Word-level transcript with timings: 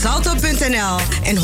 Salto.nl 0.00 0.98
en 1.22 1.36
105.2 1.36 1.40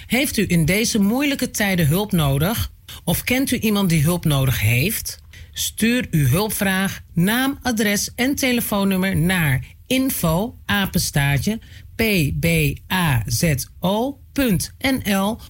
Heeft 0.07 0.37
u 0.37 0.45
in 0.49 0.65
deze 0.65 1.01
moeilijke 1.01 1.51
tijden 1.51 1.87
hulp 1.87 2.13
nodig? 2.13 2.71
Of 3.05 3.25
kent 3.25 3.51
u 3.51 3.59
iemand 3.59 3.89
die 3.89 4.03
hulp 4.03 4.25
nodig 4.25 4.61
heeft? 4.61 5.21
Stuur 5.53 6.07
uw 6.11 6.27
hulpvraag, 6.27 7.01
naam, 7.15 7.59
adres 7.63 8.11
en 8.15 8.35
telefoonnummer 8.35 9.17
naar 9.17 9.65
info 9.87 10.59
apenstaartje 10.65 11.61
pbazo.nl 11.97 12.59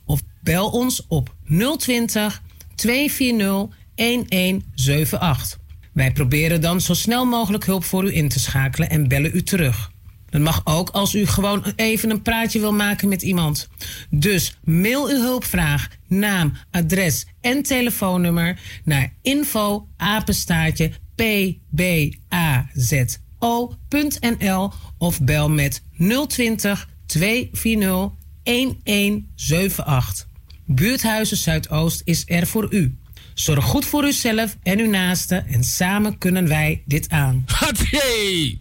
of 0.05 0.21
bel 0.43 0.71
ons 0.71 1.07
op 1.07 1.35
020 1.77 2.43
240 2.75 3.69
1178. 3.95 5.61
Wij 5.93 6.13
proberen 6.13 6.61
dan 6.61 6.81
zo 6.81 6.95
snel 6.95 7.25
mogelijk 7.25 7.65
hulp 7.65 7.85
voor 7.85 8.05
u 8.05 8.15
in 8.15 8.29
te 8.29 8.41
schakelen 8.41 8.91
en 8.91 9.09
bellen 9.09 9.31
u 9.35 9.43
terug. 9.43 9.91
Dat 10.33 10.41
mag 10.41 10.61
ook 10.65 10.91
als 10.91 11.15
u 11.15 11.27
gewoon 11.27 11.73
even 11.77 12.11
een 12.11 12.23
praatje 12.23 12.61
wil 12.61 12.73
maken 12.73 13.09
met 13.09 13.23
iemand. 13.23 13.69
Dus 14.11 14.57
mail 14.65 15.09
uw 15.09 15.21
hulpvraag, 15.21 15.89
naam, 16.09 16.53
adres 16.71 17.27
en 17.41 17.63
telefoonnummer 17.63 18.61
naar 18.85 19.13
info 19.23 19.89
apenstaartje 19.97 20.93
pbazo.nl 21.15 22.33
of 24.99 25.21
bel 25.21 25.51
met 25.51 25.83
020 26.27 26.89
240 27.07 28.11
1178. 28.43 30.29
Buurthuizen 30.67 31.37
Zuidoost 31.37 32.03
is 32.05 32.23
er 32.27 32.47
voor 32.47 32.67
u. 32.71 32.97
Zorg 33.35 33.65
goed 33.65 33.85
voor 33.85 34.05
uzelf 34.05 34.57
en 34.63 34.79
uw 34.79 34.91
naasten 34.91 35.47
en 35.47 35.65
samen 35.65 36.19
kunnen 36.19 36.49
wij 36.49 36.83
dit 36.87 37.09
aan. 37.09 37.45
Hey! 37.91 38.61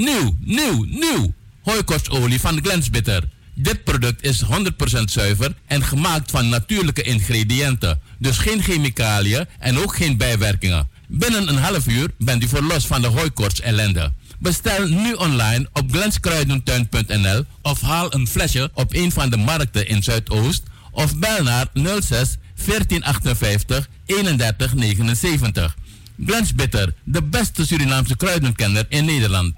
Nieuw, 0.00 0.36
nieuw, 0.40 0.84
nieuw! 0.88 1.34
Hooikortsolie 1.62 2.40
van 2.40 2.60
Glensbitter. 2.62 3.22
Dit 3.54 3.84
product 3.84 4.22
is 4.22 4.44
100% 4.44 4.46
zuiver 5.04 5.54
en 5.66 5.82
gemaakt 5.82 6.30
van 6.30 6.48
natuurlijke 6.48 7.02
ingrediënten. 7.02 8.00
Dus 8.18 8.38
geen 8.38 8.62
chemicaliën 8.62 9.46
en 9.58 9.78
ook 9.78 9.96
geen 9.96 10.16
bijwerkingen. 10.16 10.88
Binnen 11.08 11.48
een 11.48 11.56
half 11.56 11.86
uur 11.86 12.10
bent 12.18 12.42
u 12.42 12.48
verlost 12.48 12.86
van 12.86 13.02
de 13.02 13.06
hooikorts 13.06 13.60
ellende. 13.60 14.12
Bestel 14.38 14.86
nu 14.88 15.12
online 15.12 15.68
op 15.72 15.92
glenskruidentuin.nl 15.92 17.44
of 17.62 17.80
haal 17.80 18.14
een 18.14 18.28
flesje 18.28 18.70
op 18.74 18.94
een 18.94 19.12
van 19.12 19.30
de 19.30 19.36
markten 19.36 19.88
in 19.88 20.02
Zuidoost 20.02 20.62
of 20.90 21.16
bel 21.16 21.42
naar 21.42 21.66
06 21.74 22.36
1458 22.66 23.88
3179. 24.06 25.76
Glens 26.26 26.54
Bitter, 26.54 26.94
de 27.04 27.22
beste 27.22 27.66
Surinaamse 27.66 28.16
kruidenkenner 28.16 28.86
in 28.88 29.04
Nederland. 29.04 29.52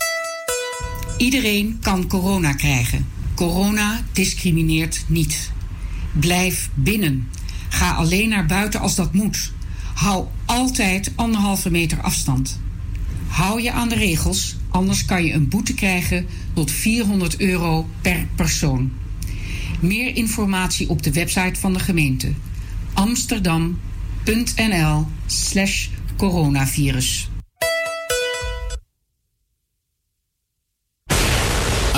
Iedereen 1.16 1.78
kan 1.80 2.06
corona 2.06 2.52
krijgen. 2.52 3.06
Corona 3.34 4.00
discrimineert 4.12 5.04
niet. 5.06 5.50
Blijf 6.12 6.70
binnen. 6.74 7.28
Ga 7.68 7.92
alleen 7.92 8.28
naar 8.28 8.46
buiten 8.46 8.80
als 8.80 8.94
dat 8.94 9.14
moet. 9.14 9.52
Hou 9.94 10.26
altijd 10.44 11.12
anderhalve 11.14 11.70
meter 11.70 12.00
afstand. 12.00 12.60
Hou 13.26 13.62
je 13.62 13.72
aan 13.72 13.88
de 13.88 13.94
regels, 13.94 14.56
anders 14.68 15.04
kan 15.04 15.24
je 15.24 15.32
een 15.32 15.48
boete 15.48 15.74
krijgen 15.74 16.26
tot 16.54 16.70
400 16.70 17.40
euro 17.40 17.88
per 18.00 18.26
persoon. 18.34 18.92
Meer 19.80 20.16
informatie 20.16 20.88
op 20.88 21.02
de 21.02 21.12
website 21.12 21.60
van 21.60 21.72
de 21.72 21.78
gemeente 21.78 22.32
amsterdam.nl 22.92 25.06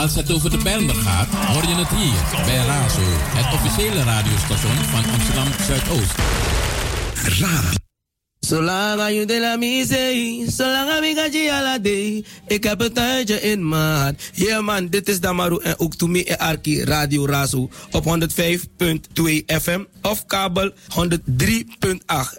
Als 0.05 0.15
het 0.15 0.33
over 0.33 0.51
de 0.51 0.59
Bijlmer 0.59 0.95
gaat, 0.95 1.29
hoor 1.29 1.63
je 1.63 1.75
het 1.75 1.89
hier 1.89 2.45
bij 2.45 2.57
Razo, 2.57 3.01
het 3.07 3.55
officiële 3.55 4.03
radiostation 4.03 4.77
van 4.77 5.05
Amsterdam 5.13 5.47
Zuidoost. 5.67 6.15
Radio. 7.41 7.71
Zolang 8.41 9.11
je 9.11 9.27
de 9.27 9.41
la 9.41 9.57
misee, 9.57 10.51
zolang 10.51 11.05
ik 11.05 11.17
ga 11.17 11.29
ala 11.57 11.79
day. 11.79 12.25
Ik 12.47 12.65
heb 12.65 12.81
het 12.81 12.95
tijdje 12.95 13.41
in 13.41 13.69
maat. 13.69 14.15
Yeah 14.35 14.65
man, 14.65 14.89
dit 14.89 15.09
is 15.09 15.21
Damaru 15.21 15.59
en 15.63 15.79
ook 15.79 15.95
to 15.95 16.07
me 16.07 16.39
Arki 16.39 16.85
Radio 16.85 17.27
Razo 17.27 17.71
op 17.91 18.05
105.2 18.05 18.09
FM 19.47 19.85
of 20.03 20.27
kabel 20.27 20.71
103.8. 20.71 20.75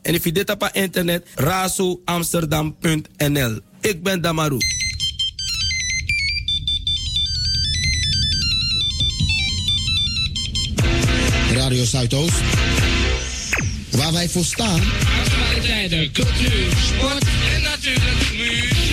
En 0.02 0.14
if 0.14 0.24
je 0.24 0.32
dit 0.32 0.50
op 0.50 0.70
internet, 0.74 1.28
razoamsterdam.nl. 1.36 3.60
Ik 3.82 4.04
ben 4.04 4.22
Damaru. 4.22 4.58
Radio 11.66 11.84
Zuidoost. 11.84 12.34
Waar 13.92 14.14
wij 14.14 14.30
voor 14.30 14.44
staan. 14.44 14.82
Actualiteiten, 15.24 16.12
sport 16.88 17.24
en 17.56 17.62
natuurlijk 17.62 18.32
muziek. 18.38 18.85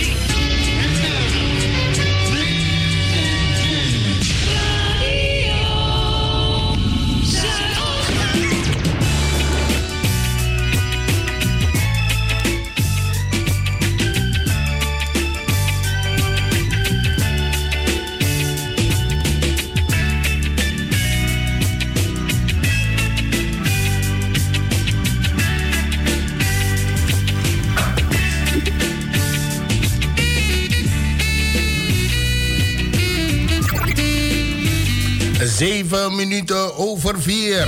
Zeven 35.63 36.15
minuten 36.15 36.77
over 36.77 37.21
vier. 37.21 37.67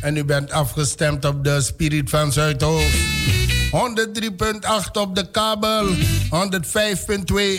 En 0.00 0.16
u 0.16 0.24
bent 0.24 0.50
afgestemd 0.50 1.24
op 1.24 1.44
de 1.44 1.60
Spirit 1.60 2.10
van 2.10 2.32
Zuidoost. 2.32 2.94
103.8 3.66 3.70
op 4.92 5.14
de 5.14 5.30
kabel, 5.30 5.86
105.2 5.86 5.94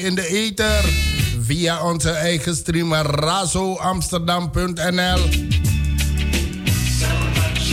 in 0.01 0.15
de 0.15 0.27
ether. 0.27 0.83
Via 1.41 1.83
onze 1.83 2.09
eigen 2.09 2.55
streamer 2.55 3.05
razoamsterdam.nl. 3.05 5.19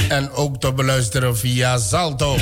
En 0.08 0.30
ook 0.30 0.60
te 0.60 0.72
beluisteren 0.72 1.36
via 1.36 1.78
Salto. 1.78 2.36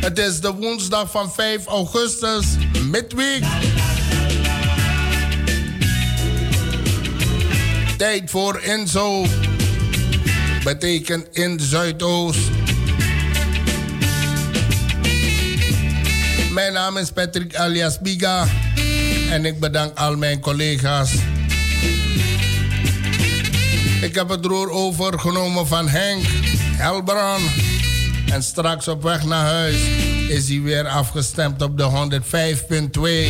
Het 0.00 0.18
is 0.18 0.40
de 0.40 0.52
woensdag 0.52 1.10
van 1.10 1.32
5 1.32 1.66
augustus, 1.66 2.46
midweek. 2.90 3.44
Tijd 7.98 8.30
voor 8.30 8.60
Inzo. 8.62 9.26
Betekent 10.64 11.26
in 11.32 11.60
Zuidoost. 11.60 12.38
Mijn 16.50 16.72
naam 16.72 16.96
is 16.96 17.10
Patrick 17.10 17.56
alias 17.56 17.98
Biga. 18.00 18.46
En 19.30 19.44
ik 19.44 19.60
bedank 19.60 19.98
al 19.98 20.16
mijn 20.16 20.40
collega's. 20.40 21.12
Ik 24.00 24.14
heb 24.14 24.28
het 24.28 24.44
roer 24.44 24.70
overgenomen 24.70 25.66
van 25.66 25.88
Henk 25.88 26.24
Helbrand. 26.76 27.50
En 28.32 28.42
straks 28.42 28.88
op 28.88 29.02
weg 29.02 29.24
naar 29.24 29.44
huis 29.44 29.76
is 30.28 30.48
hij 30.48 30.60
weer 30.60 30.88
afgestemd 30.88 31.62
op 31.62 31.78
de 31.78 32.20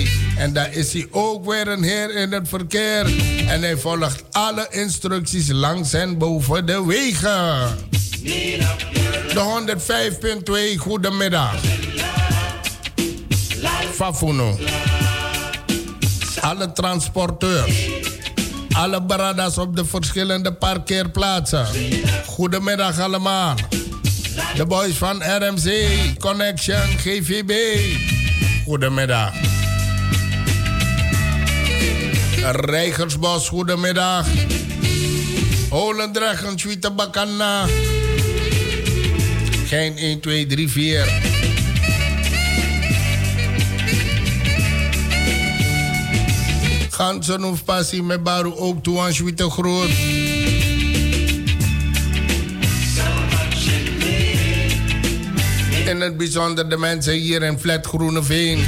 105.2. 0.06 0.38
En 0.38 0.52
daar 0.52 0.72
is 0.72 0.92
hij 0.92 1.06
ook 1.10 1.44
weer 1.44 1.68
een 1.68 1.82
heer 1.82 2.16
in 2.16 2.32
het 2.32 2.48
verkeer. 2.48 3.06
En 3.48 3.62
hij 3.62 3.76
volgt 3.76 4.24
alle 4.30 4.66
instructies 4.70 5.50
langs 5.50 5.92
en 5.92 6.18
boven 6.18 6.66
de 6.66 6.84
wegen. 6.86 7.76
De 9.34 9.76
105.2, 10.74 10.78
goedemiddag. 10.78 11.54
Fafuno. 13.92 14.58
Alle 16.40 16.72
transporteurs. 16.72 17.88
Alle 18.70 19.02
baradas 19.02 19.58
op 19.58 19.76
de 19.76 19.84
verschillende 19.84 20.52
parkeerplaatsen. 20.52 21.66
Goedemiddag 22.26 23.00
allemaal. 23.00 23.54
De 24.56 24.66
boys 24.66 24.94
van 24.94 25.22
RMC, 25.22 25.90
Connection, 26.18 26.98
GVB. 26.98 27.52
Goedemiddag. 28.64 29.32
Rijgersbos, 32.52 33.48
goedemiddag. 33.48 34.26
Holendrecht 35.68 36.44
en 36.44 36.56
Twitter 36.56 36.94
Bakana. 36.94 37.66
Geen 39.66 39.96
1, 39.96 40.20
2, 40.20 40.46
3, 40.46 40.68
4. 40.68 41.36
Gansen 46.90 47.44
of 47.44 47.64
passie 47.64 48.02
met 48.02 48.22
Baru 48.22 48.54
ook 48.56 48.82
toe 48.82 49.00
aan 49.00 49.12
Twitter 49.12 49.50
groot. 49.50 49.90
In 55.88 56.00
het 56.00 56.16
bijzonder 56.16 56.68
de 56.68 56.76
mensen 56.76 57.12
hier 57.12 57.42
in 57.42 57.58
Flat 57.58 57.86
Groeneveen. 57.86 58.66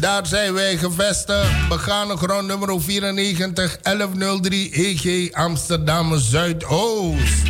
Daar 0.00 0.26
zijn 0.26 0.52
wij 0.52 0.76
gevestigd. 0.76 1.68
Begane 1.68 2.16
grond 2.16 2.46
nummer 2.46 2.80
94 2.82 3.78
1103 3.82 4.70
EG 4.72 5.32
Amsterdam 5.32 6.18
Zuidoost. 6.18 7.42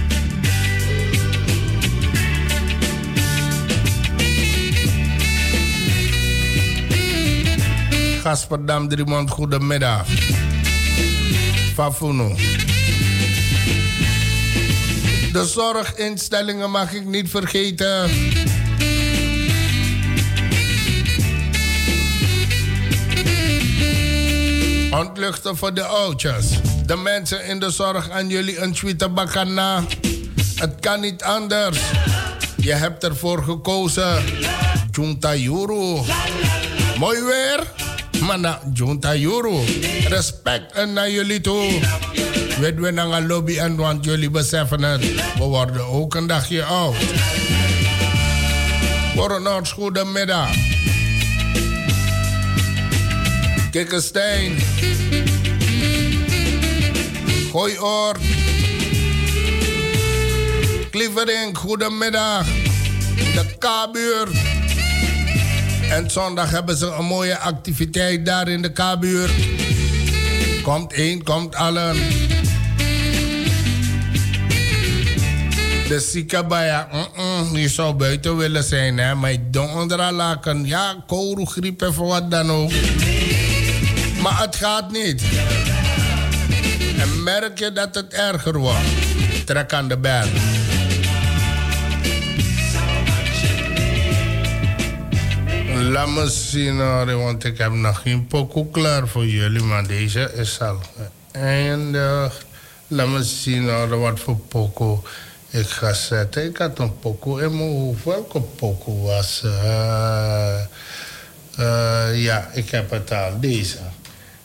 Gasperdam 8.22 8.88
Driemond, 8.88 9.30
goedemiddag. 9.30 10.06
Fafuno. 11.74 12.34
De 15.32 15.46
zorginstellingen 15.46 16.70
mag 16.70 16.92
ik 16.92 17.04
niet 17.04 17.30
vergeten. 17.30 18.10
Ontluchten 24.90 25.56
voor 25.56 25.74
de 25.74 25.84
oudjes. 25.84 26.46
De 26.86 26.96
mensen 26.96 27.44
in 27.44 27.60
de 27.60 27.70
zorg 27.70 28.10
aan 28.10 28.28
jullie 28.28 28.58
een 28.58 28.72
tweede 28.72 29.08
bakana. 29.08 29.84
Het 30.54 30.74
kan 30.80 31.00
niet 31.00 31.22
anders. 31.22 31.78
Je 32.56 32.72
hebt 32.72 33.04
ervoor 33.04 33.42
gekozen. 33.42 34.24
Junta 34.90 35.34
Juru. 35.34 36.00
Mooi 36.98 37.22
weer. 37.22 37.60
Mana 38.20 38.60
Junta 38.72 39.14
Juru. 39.14 39.64
Respect 40.08 40.86
naar 40.86 41.10
jullie 41.10 41.40
toe. 41.40 41.80
We 42.60 42.90
naar 42.90 43.06
een 43.06 43.26
lobby 43.26 43.58
en 43.58 43.76
want 43.76 44.04
jullie 44.04 44.30
beseffen 44.30 44.82
het. 44.82 45.00
We 45.38 45.44
worden 45.44 45.86
ook 45.86 46.14
een 46.14 46.26
dagje 46.26 46.64
oud. 46.64 46.96
Een 49.16 49.66
goedemiddag. 49.66 50.50
Kikkenstein. 53.70 54.56
Gooioord. 57.50 58.18
Klievering, 60.90 61.58
goedemiddag. 61.58 62.46
De 63.14 63.44
K-buurt. 63.58 64.36
En 65.90 66.10
zondag 66.10 66.50
hebben 66.50 66.76
ze 66.76 66.86
een 66.86 67.04
mooie 67.04 67.38
activiteit 67.38 68.26
daar 68.26 68.48
in 68.48 68.62
de 68.62 68.72
K-buurt. 68.72 69.32
Komt 70.62 70.92
één, 70.92 71.22
komt 71.22 71.54
allen. 71.54 71.96
De 75.88 76.00
ziekenbaya, 76.00 76.88
mm 77.16 77.56
je 77.56 77.68
zou 77.68 77.94
buiten 77.94 78.36
willen 78.36 78.64
zijn, 78.64 78.98
hè? 78.98 79.14
maar 79.14 79.32
ik 79.32 79.52
doe 79.52 80.12
laken. 80.12 80.66
Ja, 80.66 81.04
griep 81.44 81.82
of 81.82 81.96
wat 81.96 82.30
dan 82.30 82.50
ook. 82.50 82.70
Maar 84.22 84.40
het 84.40 84.56
gaat 84.56 84.90
niet. 84.90 85.22
En 86.98 87.22
merk 87.22 87.58
je 87.58 87.72
dat 87.72 87.94
het 87.94 88.12
erger 88.12 88.58
wordt? 88.58 88.78
Trek 89.44 89.72
aan 89.72 89.88
de 89.88 89.98
bel. 89.98 90.26
Laat 95.90 96.08
me 96.08 96.28
zien, 96.30 96.76
want 97.16 97.44
ik 97.44 97.58
heb 97.58 97.72
nog 97.72 98.00
geen 98.02 98.26
pokoe 98.26 98.70
klaar 98.70 99.08
voor 99.08 99.26
jullie, 99.26 99.62
maar 99.62 99.86
deze 99.86 100.32
is 100.34 100.60
al 100.60 100.80
geëindigd. 101.32 102.44
Laat 102.86 103.08
me 103.08 103.22
zien 103.22 103.88
wat 104.00 104.20
voor 104.20 104.36
pokoe 104.36 104.98
ik 105.50 105.66
ga 105.66 105.92
zetten. 105.92 106.44
Ik 106.44 106.56
had 106.56 106.78
een 106.78 106.98
pokoe 106.98 107.42
in 107.42 107.56
mijn 107.56 107.70
hoofd. 107.70 108.04
Welke 108.04 108.40
pokoe 108.40 109.02
was? 109.02 109.42
Ja, 112.14 112.50
ik 112.52 112.70
heb 112.70 112.90
het 112.90 113.12
al. 113.12 113.40
Deze. 113.40 113.78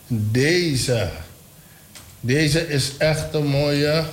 Deze. 0.08 1.10
Deze 2.20 2.68
is 2.68 2.98
echt 2.98 3.34
een 3.34 3.48
mooie. 3.48 4.04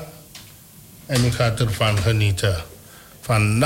En 1.06 1.24
u 1.24 1.32
gaat 1.32 1.60
ervan 1.60 1.98
genieten. 1.98 2.56
Van 3.20 3.58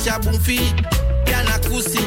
Isha 0.00 0.18
Bumfi, 0.18 0.56
Yana 1.26 1.58
Kusi, 1.68 1.98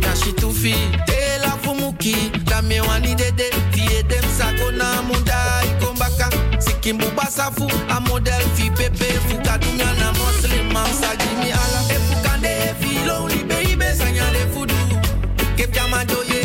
Yashitufi, 0.00 0.74
Tela 1.06 1.50
Fumuki, 1.62 2.30
Damewani 2.46 3.14
Dede, 3.14 3.50
Tiedem 3.72 4.24
Sakona 4.38 5.02
Munda, 5.02 5.62
Ikombaka, 5.64 6.30
Sikimbu 6.58 7.06
Basafu, 7.14 7.68
a 7.90 8.00
model 8.00 8.40
fi 8.54 8.70
pepe, 8.70 9.18
Fukadunyana 9.28 10.12
Muslim, 10.12 10.70
Mamsa 10.72 11.14
Jimmy 11.18 11.52
Allah, 11.52 11.84
Efukande, 11.90 12.70
Efi, 12.70 13.06
Lonely 13.06 13.44
Baby, 13.44 13.84
Sanyale 13.94 14.46
Fudu, 14.52 14.74
Kepjama 15.56 16.04
Joye. 16.06 16.35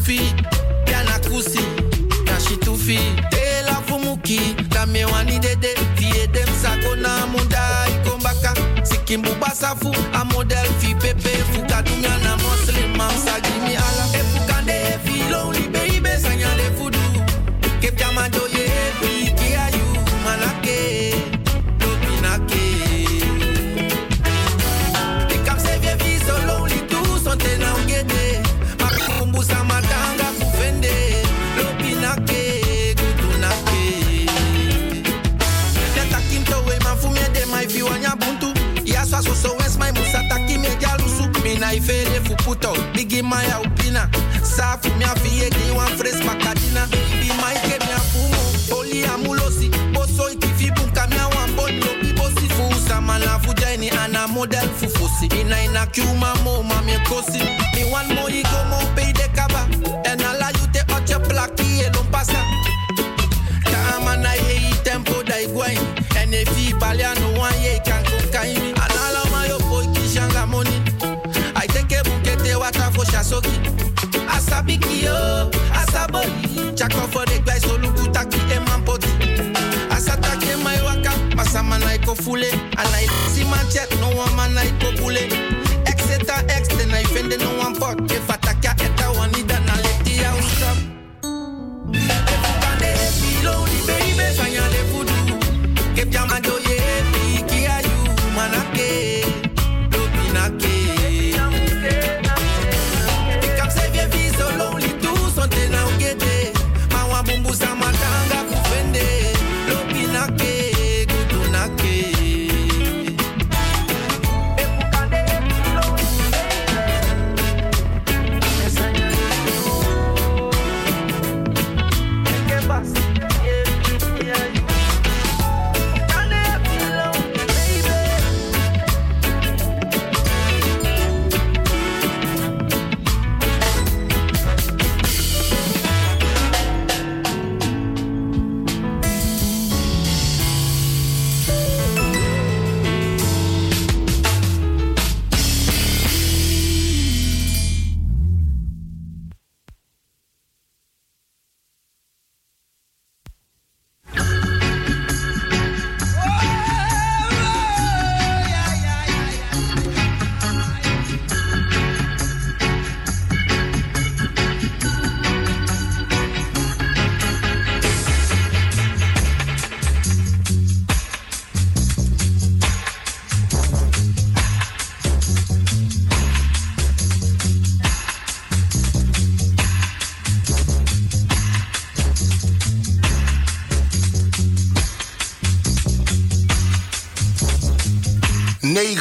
fi, 0.00 0.16
ya 0.90 1.02
na 1.04 1.18
kusi, 1.18 1.60
na 2.24 2.40
shitufi. 2.40 2.98
De 3.30 3.62
la 3.66 3.80
fumuki, 3.86 4.54
da 4.68 4.86
dede, 5.38 5.74
tie 5.96 6.26
dem 6.28 6.48
na 7.02 7.26
munda 7.26 7.86
ikombaka. 7.94 8.54
Sikimbu 8.84 9.30
basafu, 9.40 9.92
a 10.12 10.24
model 10.24 10.66
fi 10.80 10.94
pepe, 10.94 11.30
fuka. 11.52 11.82
Ifere 41.86 42.20
fu 42.24 42.34
puto. 42.44 42.72
Bigi 42.94 43.22
mai 43.22 43.46
au 43.52 43.62
pina 43.76 44.08
Safu 44.42 44.88
mi 44.98 45.04
afiye 45.04 45.50
ki 45.50 45.70
wan 45.76 45.86
fres 45.96 46.16
makadina 46.24 46.86
Bi 47.20 47.28
mai 47.40 47.54
ke 47.62 47.78
mi 47.86 47.92
afumo. 47.92 48.42
Poli 48.68 49.04
amulosi. 49.04 49.68
Boso 49.92 50.28
iti 50.32 50.48
fi 50.58 50.70
bunka 50.72 51.06
mi 51.06 51.16
awan 51.16 51.54
bon 51.54 51.70
Lopi 51.78 52.12
bosi 52.14 52.48
fu 52.48 52.74
Sama 52.88 53.18
la 53.18 53.38
fu 53.38 53.54
jaini 53.54 53.90
ana 53.90 54.26
model 54.26 54.68
fu 54.76 54.88
fusi 54.88 55.26
Ina 55.40 55.62
ina 55.64 55.86
kiuma 55.86 56.34
mo 56.42 56.62
mami 56.62 56.98
kosi 57.08 57.38
Mi 57.76 57.84
wan 57.92 58.08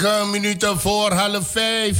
9 0.01 0.29
minuten 0.29 0.79
voor 0.79 1.11
half 1.11 1.47
5. 1.51 1.97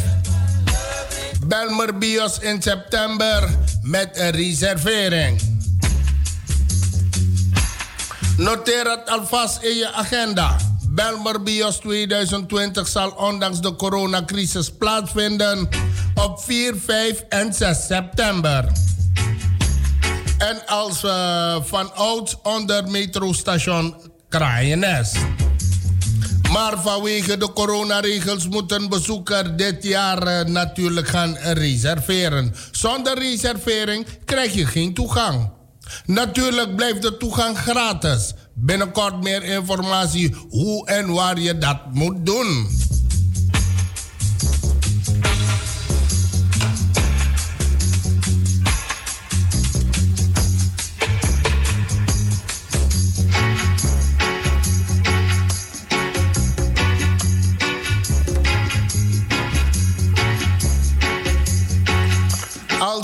Belmer 1.47 1.97
Bios 1.97 2.39
in 2.39 2.61
september 2.61 3.49
met 3.81 4.09
een 4.13 4.29
reservering. 4.29 5.41
Noteer 8.37 8.89
het 8.89 9.09
alvast 9.09 9.61
in 9.61 9.75
je 9.75 9.91
agenda. 9.91 10.55
Belmer 10.89 11.43
Bios 11.43 11.77
2020 11.77 12.87
zal 12.87 13.09
ondanks 13.09 13.61
de 13.61 13.75
coronacrisis 13.75 14.69
plaatsvinden 14.69 15.69
op 16.13 16.43
4, 16.43 16.75
5 16.85 17.23
en 17.29 17.53
6 17.53 17.85
september. 17.85 18.71
En 20.37 20.65
als 20.65 21.03
eh, 21.03 21.55
van 21.61 21.95
oud 21.95 22.39
onder 22.43 22.89
metrostation 22.89 23.95
Kraaienest. 24.29 25.17
Maar 26.55 26.81
vanwege 26.81 27.37
de 27.37 27.53
coronaregels 27.53 28.47
moet 28.47 28.71
een 28.71 28.89
bezoeker 28.89 29.57
dit 29.57 29.83
jaar 29.83 30.27
uh, 30.27 30.53
natuurlijk 30.53 31.07
gaan 31.07 31.35
reserveren. 31.37 32.55
Zonder 32.71 33.19
reservering 33.19 34.05
krijg 34.25 34.53
je 34.53 34.65
geen 34.65 34.93
toegang. 34.93 35.49
Natuurlijk 36.05 36.75
blijft 36.75 37.01
de 37.01 37.17
toegang 37.17 37.57
gratis. 37.57 38.33
Binnenkort 38.53 39.23
meer 39.23 39.43
informatie 39.43 40.35
hoe 40.49 40.87
en 40.87 41.13
waar 41.13 41.39
je 41.39 41.57
dat 41.57 41.77
moet 41.91 42.25
doen. 42.25 42.67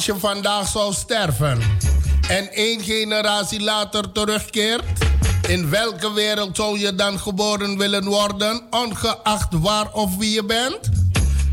Als 0.02 0.10
je 0.10 0.20
vandaag 0.20 0.68
zou 0.68 0.94
sterven 0.94 1.62
en 2.28 2.52
één 2.52 2.82
generatie 2.82 3.62
later 3.62 4.12
terugkeert, 4.12 4.84
in 5.48 5.70
welke 5.70 6.14
wereld 6.14 6.56
zou 6.56 6.80
je 6.80 6.96
dan 6.96 7.20
geboren 7.20 7.78
willen 7.78 8.06
worden, 8.06 8.62
ongeacht 8.70 9.48
waar 9.52 9.94
of 9.94 10.18
wie 10.18 10.32
je 10.34 10.46
bent? 10.46 10.90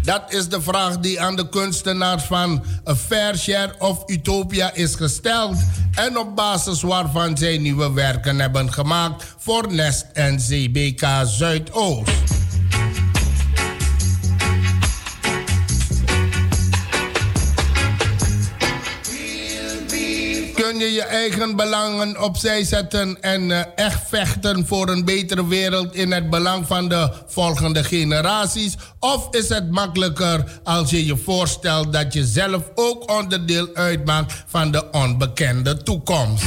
Dat 0.02 0.22
is 0.28 0.48
de 0.48 0.62
vraag 0.62 0.98
die 0.98 1.20
aan 1.20 1.36
de 1.36 1.48
kunstenaars 1.48 2.22
van 2.22 2.64
A 2.88 2.96
Fair 2.96 3.38
Share 3.38 3.74
of 3.78 4.02
Utopia 4.06 4.74
is 4.74 4.94
gesteld 4.94 5.56
en 5.94 6.18
op 6.18 6.36
basis 6.36 6.82
waarvan 6.82 7.36
zij 7.36 7.58
nieuwe 7.58 7.92
werken 7.92 8.38
hebben 8.38 8.72
gemaakt 8.72 9.24
voor 9.38 9.72
Nest 9.72 10.06
en 10.12 10.36
CBK 10.36 11.06
Zuidoost. 11.24 12.10
kun 20.62 20.78
je 20.78 20.92
je 20.92 21.02
eigen 21.02 21.56
belangen 21.56 22.22
opzij 22.22 22.64
zetten 22.64 23.22
en 23.22 23.50
eh, 23.50 23.64
echt 23.74 24.08
vechten 24.08 24.66
voor 24.66 24.88
een 24.88 25.04
betere 25.04 25.46
wereld 25.46 25.94
in 25.94 26.12
het 26.12 26.30
belang 26.30 26.66
van 26.66 26.88
de 26.88 27.12
volgende 27.26 27.84
generaties? 27.84 28.76
Of 29.00 29.28
is 29.30 29.48
het 29.48 29.70
makkelijker 29.70 30.60
als 30.64 30.90
je 30.90 31.06
je 31.06 31.16
voorstelt 31.16 31.92
dat 31.92 32.12
je 32.12 32.24
zelf 32.24 32.62
ook 32.74 33.10
onderdeel 33.10 33.68
uitmaakt 33.74 34.44
van 34.46 34.70
de 34.70 34.90
onbekende 34.90 35.82
toekomst? 35.82 36.44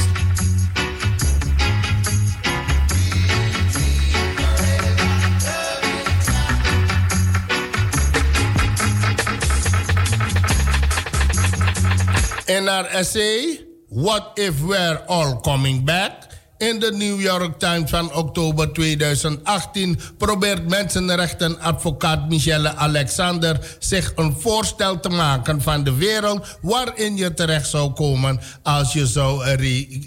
In 12.44 12.66
haar 12.66 12.84
essay 12.84 13.71
What 13.94 14.38
If 14.38 14.60
We're 14.62 15.02
All 15.06 15.40
Coming 15.40 15.84
Back 15.84 16.12
in 16.58 16.78
de 16.78 16.92
New 16.92 17.20
York 17.20 17.58
Times 17.58 17.90
van 17.90 18.14
oktober 18.14 18.72
2018 18.72 19.98
probeert 20.18 20.68
mensenrechtenadvocaat 20.68 22.28
Michelle 22.28 22.74
Alexander 22.74 23.76
zich 23.78 24.12
een 24.16 24.36
voorstel 24.38 25.00
te 25.00 25.08
maken 25.08 25.62
van 25.62 25.84
de 25.84 25.94
wereld 25.94 26.58
waarin 26.62 27.16
je 27.16 27.34
terecht 27.34 27.68
zou 27.68 27.90
komen 27.90 28.40
als 28.62 28.92
je 28.92 29.06
zou 29.06 29.44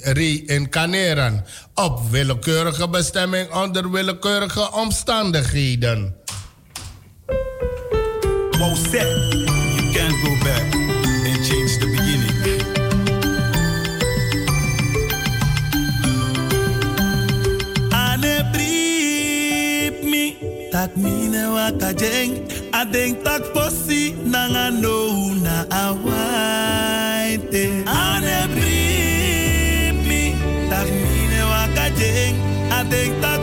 reïncarneren. 0.02 1.46
op 1.74 2.10
willekeurige 2.10 2.90
bestemming 2.90 3.54
onder 3.54 3.92
willekeurige 3.92 4.72
omstandigheden. 4.72 6.16
Well 8.52 8.76
you 8.92 9.94
can't 9.94 10.16
go 10.24 10.44
back 10.44 10.85
tak 20.86 21.02
mine 21.02 21.50
waka 21.50 21.98
jeng 21.98 22.46
a 22.70 22.86
denk 22.86 23.18
tak 23.26 23.42
posi 23.58 24.14
nanga 24.22 24.70
no 24.70 25.34
na 25.34 25.66
awaite. 25.74 27.66
Ane 27.90 28.46
brip 28.54 30.06
tak 30.70 30.86
mine 30.86 31.42
waka 31.42 31.90
jeng 31.98 32.38
a 32.70 32.86
denk 32.86 33.18
tak 33.18 33.42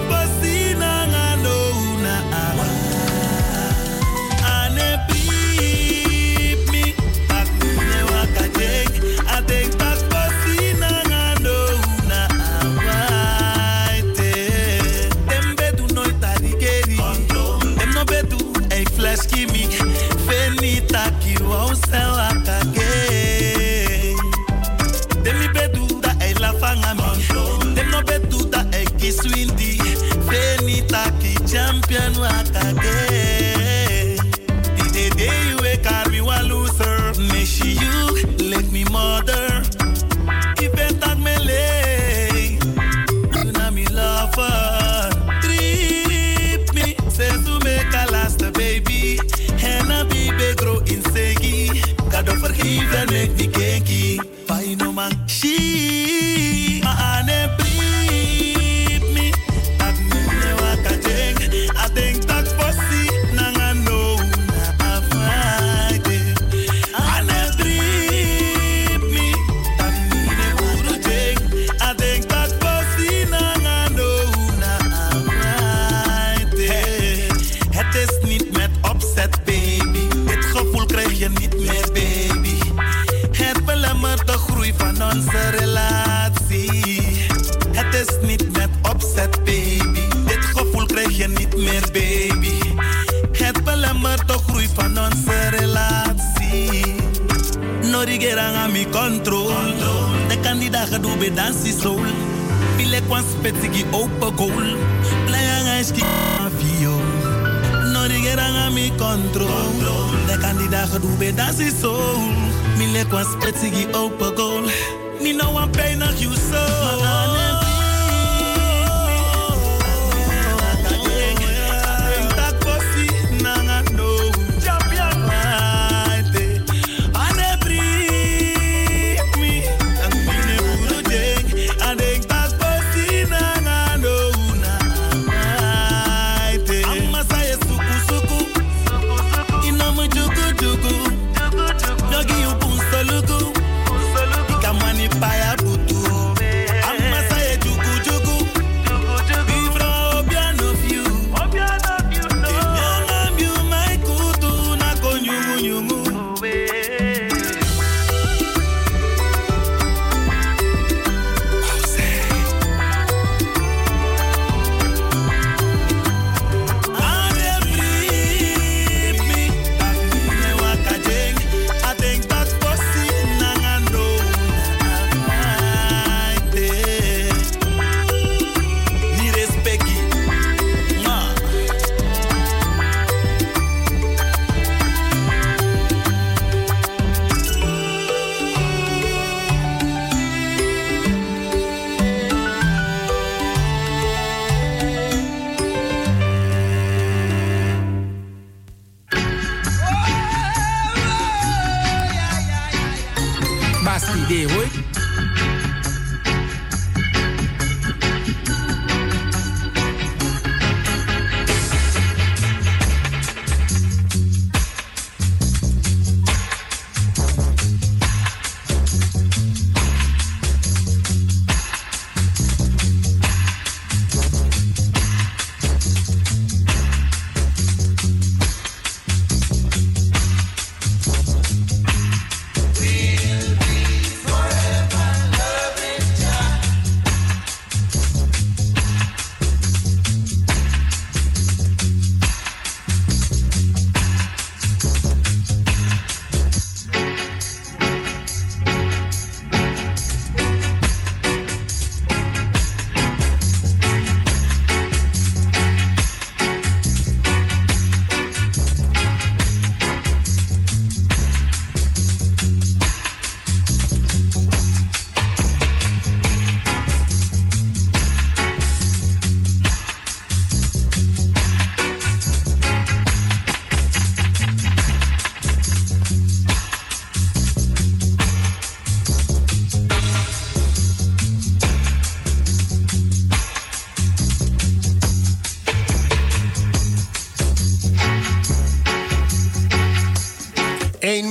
kandidaat 100.92 101.16
gedoe 101.16 101.16
bij 101.16 101.34
dansie 101.34 101.80
soul. 101.80 102.04
Bile 102.76 103.00
kwan 103.06 103.22
spetsigi 103.22 103.84
open 103.90 104.36
goal. 104.36 104.76
Playang 105.26 105.80
ice 105.80 105.94
vio 106.58 107.00
Norigerang 107.92 108.56
aan 108.56 108.72
mi 108.72 108.92
control. 108.96 109.78
De 110.26 110.38
kandidaat 110.40 110.88
gedoe 110.88 111.16
bij 111.16 111.34
dansie 111.34 111.72
soul. 111.80 112.32
Bile 112.76 113.06
kwan 113.06 113.24
spetsigi 113.24 113.86
open 113.92 114.36
goal. 114.36 114.62
Ni 115.20 115.32
no 115.32 115.52
one 115.52 115.70
pay 115.70 115.94
nog 115.94 116.14
you 116.18 116.34
so 116.34 117.31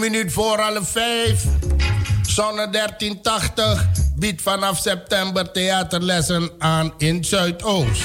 minuut 0.01 0.33
voor 0.33 0.59
half 0.59 0.89
5. 0.89 1.43
Zonne 2.21 2.69
1380 2.69 3.85
biedt 4.15 4.41
vanaf 4.41 4.77
september 4.77 5.51
theaterlessen 5.51 6.49
aan 6.57 6.93
in 6.97 7.23
Zuidoost. 7.23 8.03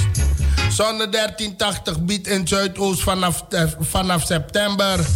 Zonne 0.71 1.09
1380 1.09 2.01
biedt 2.01 2.27
in 2.27 2.49
Zuidoost 2.49 3.03
vanaf, 3.03 3.45
eh, 3.49 3.63
vanaf 3.81 4.25
september 4.25 5.07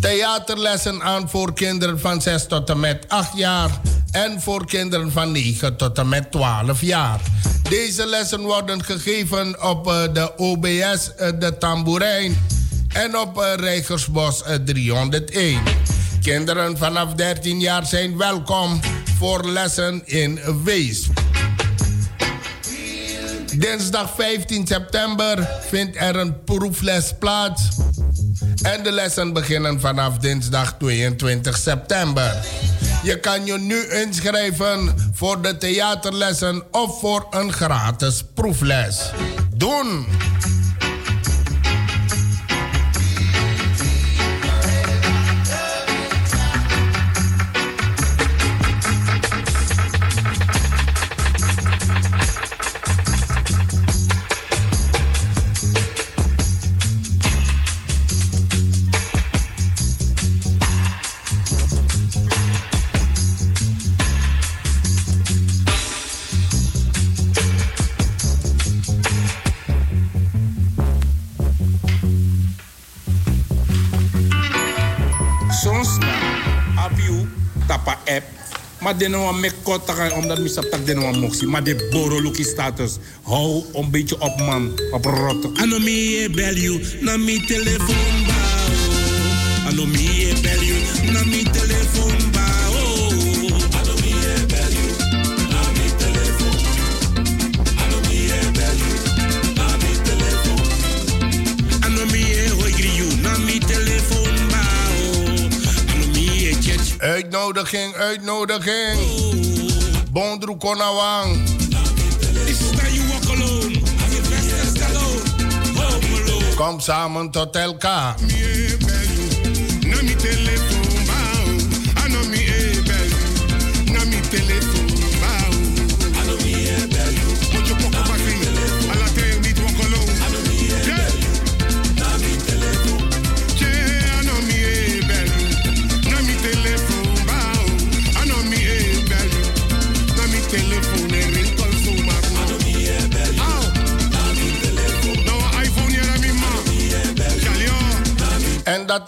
theaterlessen 0.00 1.02
aan 1.02 1.28
voor 1.28 1.54
kinderen 1.54 2.00
van 2.00 2.22
6 2.22 2.46
tot 2.46 2.70
en 2.70 2.80
met 2.80 3.04
8 3.08 3.36
jaar 3.36 3.70
en 4.10 4.40
voor 4.40 4.66
kinderen 4.66 5.12
van 5.12 5.32
9 5.32 5.76
tot 5.76 5.98
en 5.98 6.08
met 6.08 6.30
12 6.30 6.80
jaar. 6.80 7.20
Deze 7.68 8.06
lessen 8.06 8.40
worden 8.40 8.84
gegeven 8.84 9.62
op 9.62 9.86
eh, 9.86 10.02
de 10.12 10.36
OBS 10.36 11.14
eh, 11.14 11.28
De 11.38 11.56
Tamboerijn 11.58 12.36
en 12.92 13.18
op 13.18 13.42
eh, 13.42 13.54
Rijgersbos 13.54 14.42
301. 14.64 15.60
Kinderen 16.22 16.78
vanaf 16.78 17.14
13 17.14 17.60
jaar 17.60 17.86
zijn 17.86 18.16
welkom 18.16 18.80
voor 19.18 19.48
lessen 19.48 20.02
in 20.04 20.40
Weesp. 20.64 21.20
Dinsdag 23.56 24.14
15 24.16 24.66
september 24.66 25.48
vindt 25.68 25.96
er 25.96 26.16
een 26.16 26.44
proefles 26.44 27.14
plaats. 27.18 27.62
En 28.62 28.82
de 28.82 28.92
lessen 28.92 29.32
beginnen 29.32 29.80
vanaf 29.80 30.18
dinsdag 30.18 30.74
22 30.78 31.56
september. 31.56 32.36
Je 33.02 33.20
kan 33.20 33.46
je 33.46 33.58
nu 33.58 33.86
inschrijven 33.88 34.94
voor 35.12 35.42
de 35.42 35.56
theaterlessen 35.56 36.62
of 36.70 37.00
voor 37.00 37.26
een 37.30 37.52
gratis 37.52 38.24
proefles. 38.34 39.10
Doen! 39.56 40.06
Maar 78.88 78.98
de 78.98 79.08
nou 79.08 79.40
me 79.40 79.50
kota 79.62 80.10
omdat 80.10 80.38
mi 80.38 80.48
saptak 80.48 80.86
de 80.86 80.94
nou 80.94 81.16
moxie 81.16 81.46
maar 81.46 81.64
de 81.64 81.88
boro 81.90 82.20
luki 82.22 82.42
status. 82.42 82.96
Hou 83.22 83.64
een 83.74 83.90
beetje 83.90 84.20
op 84.20 84.36
man. 84.40 84.80
Op 84.90 85.04
rot. 85.04 85.58
Ano 85.58 85.78
mi 85.78 86.28
bel 86.30 86.54
you 86.56 86.80
na 87.00 87.16
mi 87.16 87.40
telefoon 87.46 88.26
ba 88.26 88.34
oh. 89.82 90.07
Uitnodiging, 107.58 107.94
uitnodiging. 107.96 108.98
Bondru 110.12 110.56
Konawang. 110.56 111.42
Kom 116.56 116.80
samen 116.80 117.30
tot 117.30 117.56
elkaar. 117.56 118.14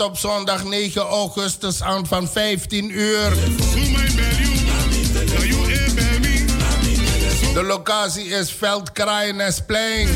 Op 0.00 0.18
zondag 0.18 0.64
9 0.64 1.02
augustus 1.02 1.82
aan 1.82 2.06
van 2.06 2.28
15 2.28 2.90
uur. 2.98 3.30
De 7.54 7.62
locatie 7.62 8.24
is 8.24 8.52
Veldkraaienesplein. 8.52 10.08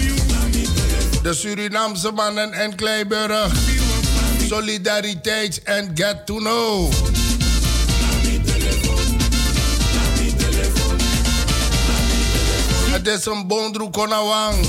De 1.23 1.35
Surinaamse 1.35 2.11
mannen 2.11 2.53
en 2.53 2.75
Kleiburg. 2.75 3.53
Solidariteits 4.49 5.63
en 5.63 5.91
Get 5.95 6.27
to 6.27 6.37
Know. 6.37 6.93
Het 12.91 13.07
is 13.07 13.27
een 13.27 13.47
Bondru 13.47 13.91
Konawang. 13.91 14.67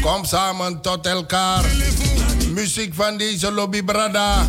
Kom 0.00 0.24
samen 0.24 0.80
tot 0.80 1.06
elkaar. 1.06 1.64
Muziek 2.56 2.94
van 2.94 3.16
deze 3.16 3.52
lobby 3.52 3.82
Brada. 3.82 4.46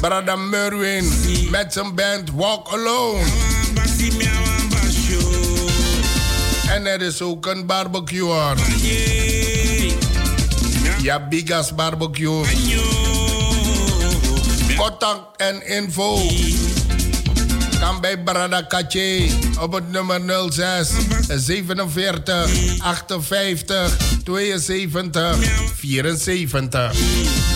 Brada 0.00 0.36
Merwin 0.36 1.12
met 1.50 1.72
zijn 1.72 1.94
band 1.94 2.30
Walk 2.34 2.68
Alone. 2.68 3.24
En 6.68 6.86
er 6.86 7.02
is 7.02 7.22
ook 7.22 7.46
een 7.46 7.66
barbecue. 7.66 8.22
hoor. 8.22 8.56
Ja, 11.02 11.28
Bigas 11.28 11.74
Barbecue. 11.74 12.44
Contact 14.76 15.36
en 15.36 15.66
info 15.66 16.20
kan 17.82 18.00
bij 18.00 18.18
Brada 18.18 18.62
Katje 18.62 19.26
op 19.60 19.72
het 19.72 19.90
nummer 19.90 20.20
06 20.52 20.90
47 21.28 22.78
58 22.78 23.96
72 24.24 25.36
74. 25.74 27.51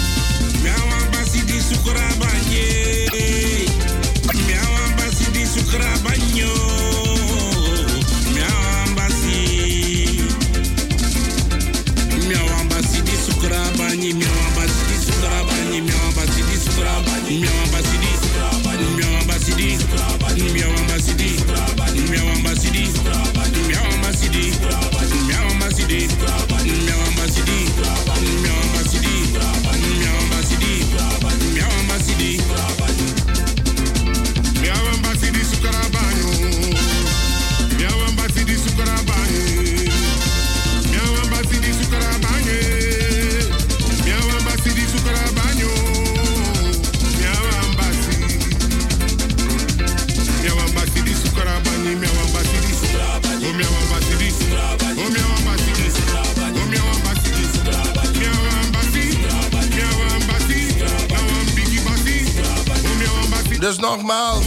Nogmaals, 63.97 64.45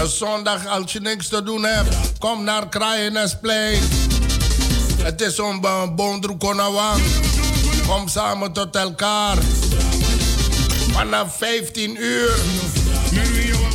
een 0.00 0.08
zondag 0.08 0.66
als 0.66 0.92
je 0.92 1.00
niks 1.00 1.28
te 1.28 1.42
doen 1.42 1.64
hebt, 1.64 1.96
kom 2.18 2.44
naar 2.44 2.68
Kraaienesplein. 2.68 3.82
Het 5.02 5.20
is 5.20 5.38
een 5.38 5.60
Bondru 5.96 6.36
Konawang. 6.36 7.02
Kom 7.86 8.08
samen 8.08 8.52
tot 8.52 8.76
elkaar. 8.76 9.36
Vanaf 10.92 11.36
15 11.36 12.02
uur. 12.02 12.34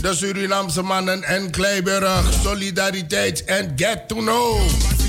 De 0.01 0.15
Surinaamse 0.15 0.81
mannen 0.81 1.23
en 1.23 1.51
Kleiburg. 1.51 2.33
Solidariteit 2.43 3.45
en 3.45 3.73
Get 3.75 4.07
to 4.07 4.15
Know. 4.15 4.59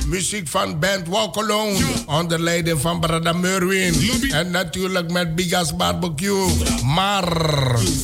Muziek 0.09 0.49
van 0.49 0.79
band 0.79 1.09
Walk 1.09 1.37
Alone. 1.37 1.79
Onder 2.07 2.40
leiding 2.40 2.81
van 2.81 3.01
Brada 3.01 3.33
Merwin. 3.33 4.11
En 4.31 4.51
natuurlijk 4.51 5.11
met 5.11 5.35
Bigas 5.35 5.77
Barbecue. 5.77 6.49
Maar 6.85 7.33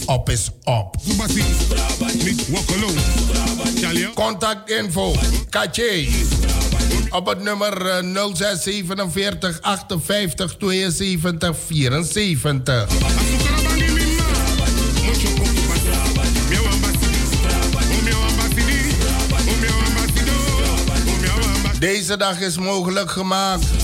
op 0.06 0.30
is 0.30 0.50
op. 0.64 0.96
Contact 4.14 4.70
info. 4.70 5.14
Kache. 5.50 6.08
Op 7.10 7.26
het 7.26 7.42
nummer 7.42 7.86
eh, 7.86 7.96
0647 8.34 9.60
58 9.60 10.56
72 10.56 11.56
74. 11.66 12.86
Deze 21.84 22.16
dag 22.16 22.40
is 22.40 22.58
mogelijk 22.58 23.10
gemaakt. 23.10 23.83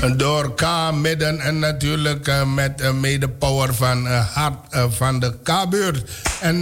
Door 0.00 0.54
K 0.54 0.92
Midden 0.92 1.40
en 1.40 1.58
natuurlijk 1.58 2.28
uh, 2.28 2.54
met 2.54 2.80
uh, 2.80 2.92
medepower 2.92 3.74
van 3.74 4.06
uh, 4.06 4.26
Hart 4.34 4.56
van 4.88 5.20
de 5.20 5.34
K-buurt. 5.42 6.10
En 6.40 6.60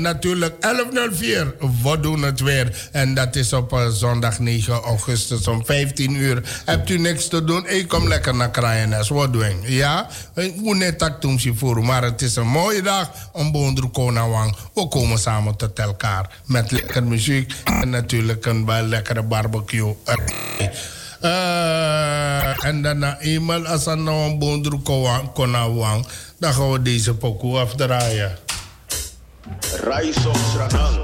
natuurlijk 0.00 0.60
1104, 0.60 1.54
we 1.82 2.00
doen 2.00 2.22
het 2.22 2.40
weer. 2.40 2.88
En 2.92 3.14
dat 3.14 3.36
is 3.36 3.52
op 3.52 3.88
zondag 3.90 4.38
9 4.38 4.72
augustus 4.72 5.46
om 5.46 5.64
15 5.64 6.14
uur. 6.14 6.62
Hebt 6.64 6.90
u 6.90 6.98
niks 6.98 7.28
te 7.28 7.44
doen? 7.44 7.68
Ik 7.68 7.88
kom 7.88 8.08
lekker 8.08 8.34
naar 8.34 8.50
Kraaiennes. 8.50 9.08
Wat 9.08 9.32
doen? 9.32 9.56
Ja? 9.62 10.08
Moet 10.56 10.76
net 10.76 10.98
dat 10.98 11.22
doen 11.22 11.40
voor 11.54 11.84
maar 11.84 12.02
het 12.02 12.22
is 12.22 12.36
een 12.36 12.48
mooie 12.48 12.82
dag 12.82 13.10
om 13.32 13.52
Boondru 13.52 13.88
Konawang. 13.88 14.56
We 14.74 14.88
komen 14.88 15.18
samen 15.18 15.56
tot 15.56 15.78
elkaar 15.78 16.30
met 16.44 16.70
lekker 16.70 17.04
muziek 17.04 17.52
en 17.64 17.90
natuurlijk 17.90 18.46
een 18.46 18.88
lekkere 18.88 19.22
barbecue. 19.22 19.94
Uh, 21.22 22.64
en 22.64 22.82
daarna 22.82 23.18
eenmaal 23.20 23.66
als 23.66 23.86
er 23.86 23.98
nou 23.98 24.30
een 24.30 24.38
boondroek 24.38 24.84
kon 25.34 25.52
dan 26.38 26.52
gaan 26.54 26.72
we 26.72 26.82
deze 26.82 27.14
pokoe 27.14 27.58
afdraaien. 27.58 28.38
Raiso 29.82 30.32
Sranang. 30.52 31.02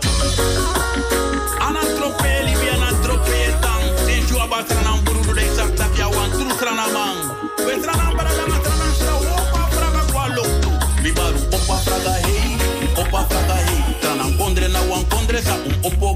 Tang. 4.84 5.04
Buru 5.04 5.34
de 5.34 5.52
sak 5.56 5.76
tak 5.76 5.96
ya 5.96 6.08
wan 6.08 6.30
tru 6.30 6.50
Sranamang. 6.58 7.18
We 7.66 7.72
Sranang 7.82 8.16
para 8.16 8.30
da 8.36 8.46
matrana 8.46 8.88
sra 8.98 9.14
opa 9.14 9.68
fraga 9.70 10.02
kwa 10.12 10.28
loktu. 10.28 10.70
Mi 11.02 11.12
baru 11.12 11.38
opa 11.50 11.76
fraga 11.84 12.12
hei, 12.12 12.56
opa 12.96 13.26
fraga 13.28 13.54
hei. 13.54 13.82
Tranang 14.00 14.36
kondre 14.36 14.68
na 14.68 14.80
wan 14.88 15.04
kondre 15.08 15.42
sa 15.42 15.54
un 15.54 15.74
opo 15.82 16.14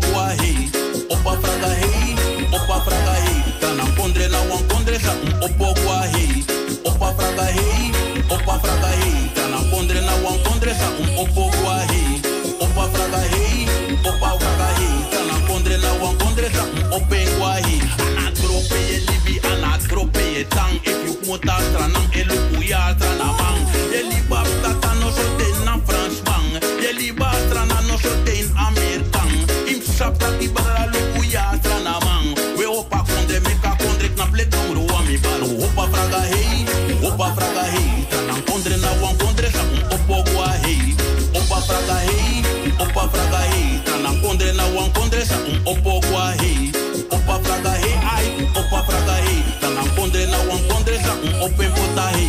kondre 44.92 44.94
na 44.94 44.94
wan 44.94 44.94
kondre 44.94 45.24
sa 45.24 45.36
un 45.36 45.60
opo 45.66 46.00
gua 46.08 46.32
hei. 46.40 46.72
Opa 47.10 47.38
fraga 47.42 47.72
hei, 47.72 47.94
ai, 48.14 48.26
opa 48.54 48.82
fraga 48.86 49.16
hei. 49.24 49.42
Tranang 49.60 49.90
kondre 49.96 50.26
na 50.26 50.38
wan 50.48 50.60
kondre 50.68 50.96
sa 51.02 51.12
un 51.22 51.34
open 51.42 51.70
pota 51.72 52.06
hei. 52.14 52.28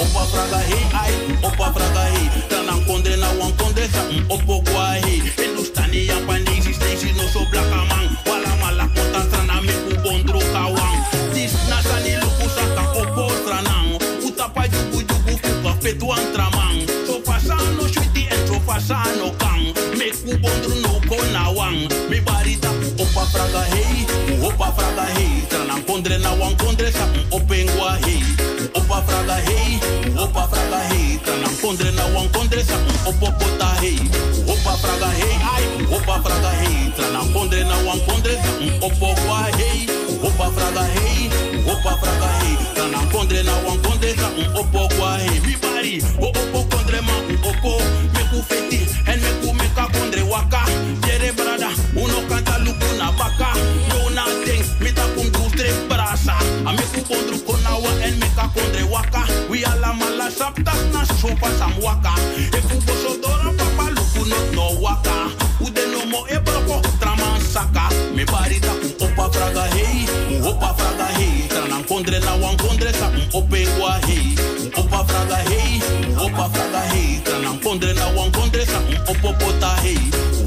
Opa 0.00 0.22
fraga 0.32 0.58
hei, 0.58 0.84
ai, 1.02 1.12
opa 1.42 1.72
fraga 1.72 2.04
hei. 2.12 2.26
Tranang 2.48 2.84
kondre 2.86 3.16
na 3.16 3.28
wan 3.38 3.52
kondre 3.56 3.86
sa 3.92 4.02
un 4.10 4.24
opo 4.28 4.62
gua 4.64 4.71
ku 23.50 24.46
opa 24.46 24.70
fraga 24.76 25.06
hei. 25.14 25.42
Tranang 25.50 25.82
kondre 25.86 26.18
na 26.18 26.30
wan 26.38 26.54
kondre 26.56 26.92
sa 26.92 27.06
open 27.32 27.66
gua 27.74 27.98
hei. 28.04 28.22
Opa 28.74 29.02
fraga 29.02 29.36
hei, 29.46 29.80
opa 30.16 30.46
fraga 30.46 30.80
hei. 30.90 31.18
Tranang 31.24 31.56
kondre 31.60 31.90
na 31.90 32.04
wan 32.14 32.28
kondre 32.30 32.62
sa 32.62 32.76
opo 33.06 33.26
pota 33.38 33.70
hei. 33.82 33.98
Opa 34.46 34.72
fraga 34.78 35.10
hei, 35.10 35.34
ai, 35.54 35.64
opa 35.90 36.22
fraga 36.22 36.50
hei. 36.62 36.92
Tranang 36.96 37.32
kondre 37.34 37.64
na 37.64 37.76
wan 37.86 37.98
kondre 38.06 38.34
sa 38.38 38.52
opo 38.86 39.10
hei. 39.58 39.86
Opa 40.22 40.46
fraga 40.54 40.84
hei, 40.94 41.30
opa 41.66 41.92
fraga 41.98 42.30
hei. 42.38 42.56
Tranang 42.74 43.08
kondre 43.10 43.42
na 43.42 43.54
wan 43.66 43.78
kondre 43.82 44.14
sa 44.14 44.28
opo 44.54 44.86
hei. 45.18 45.40
Mi 45.46 45.54
bari, 45.58 45.98
ala 60.32 60.50
mala 60.50 60.54
sapta 60.54 60.72
na 60.92 61.04
sopa 61.04 61.50
sam 61.58 61.72
waka. 61.82 62.14
E 62.36 62.60
ku 62.68 62.76
boso 62.86 63.20
dora 63.20 63.52
papa 63.56 63.90
luku 63.90 64.28
not 64.28 64.54
no 64.54 64.80
waka. 64.80 65.30
Ude 65.60 65.84
no 65.92 66.06
mo 66.06 66.26
e 66.28 66.38
broko 66.38 66.80
traman 67.00 67.40
saka. 67.40 67.88
Me 68.14 68.24
bari 68.24 68.60
ta 68.60 68.72
kum 68.74 69.08
opa 69.08 69.28
fraga 69.32 69.66
hei, 69.74 70.06
opa 70.42 70.74
fraga 70.74 71.06
hei. 71.18 71.48
Tranan 71.48 71.84
kondre 71.84 72.18
na 72.20 72.34
wan 72.36 72.56
kondre 72.56 72.92
sa 72.92 73.08
un 73.08 73.26
ope 73.34 73.64
gua 73.76 73.98
hei. 74.06 74.34
Opa 74.76 75.04
fraga 75.04 75.36
hei, 75.48 75.80
opa 76.18 76.48
fraga 76.48 76.80
hei. 76.92 77.20
Tranan 77.24 77.58
kondre 77.60 77.92
na 77.94 78.06
wan 78.16 78.30
kondre 78.32 78.64
sa 78.66 78.78
un 78.78 78.96
opo 79.08 79.32
pota 79.38 79.76
hei. 79.82 79.98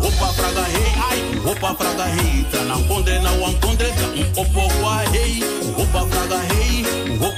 Opa 0.02 0.28
fraga 0.38 0.66
hei, 0.74 0.92
ai, 1.10 1.22
opa 1.46 1.74
fraga 1.76 2.06
hei. 2.16 2.46
Tranan 2.52 2.82
kondre 2.88 3.20
na 3.24 3.32
wan 3.42 3.54
kondre 3.62 3.90
sa 3.98 4.08
un 4.14 4.28
opo 4.38 4.64
gua 4.80 5.02
hei. 5.14 5.44
Opa 5.76 6.02
fraga 6.12 6.40
hei, 6.50 6.86
opa 7.20 7.35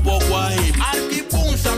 hei. 0.00 0.72
Arki 0.80 1.22
pun 1.28 1.56
sa 1.56 1.72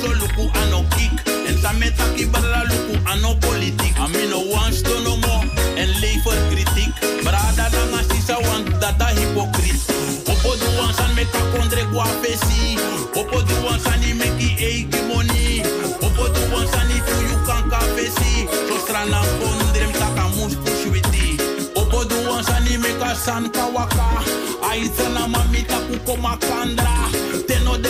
so 0.00 0.08
luku 0.12 0.50
ano 0.54 0.84
kik. 0.90 1.12
En 1.48 1.56
sa 1.58 1.72
metak 1.72 2.18
ibara 2.18 2.64
luku 2.64 2.98
ano 3.06 3.34
politik. 3.40 3.94
Ami 3.98 4.28
no 4.28 4.40
wants 4.52 4.82
to 4.82 5.00
no 5.02 5.16
more. 5.16 5.44
En 5.76 5.88
lever 6.00 6.38
kritiek. 6.50 6.92
Brada 7.22 7.70
dan 7.70 7.94
asisa 7.94 8.38
want 8.48 8.68
data 8.80 9.06
hypocriet. 9.14 9.78
Opo 10.26 10.56
du 10.58 10.66
wants 10.78 11.00
an 11.00 11.14
meka 11.14 11.40
kondre 11.52 11.84
gua 11.92 12.06
fesi. 12.22 12.76
Opo 13.14 13.42
du 13.46 13.54
wants 13.64 13.86
an 13.86 14.02
i 14.02 14.12
meki 14.14 14.56
eiki 14.58 15.00
money. 15.08 15.62
Opo 16.02 16.28
du 16.34 16.40
wants 16.52 16.74
an 16.74 16.90
i 16.90 17.00
fu 17.00 17.14
you 17.28 17.38
kanka 17.46 17.80
fesi. 17.94 18.48
So 18.68 18.74
strana 18.84 19.22
kondre 19.38 19.86
mtaka 19.86 20.28
mus 20.36 20.54
pushwiti. 20.56 21.38
Opo 21.74 22.04
du 22.04 22.16
wants 22.28 22.50
an 22.50 22.66
i 22.66 22.76
meka 22.76 23.14
san 23.14 23.50
kawaka. 23.50 24.22
Ai 24.70 24.88
trana 24.88 25.28
mamita 25.28 25.78
kukoma 25.88 26.36
kandra. 26.36 27.27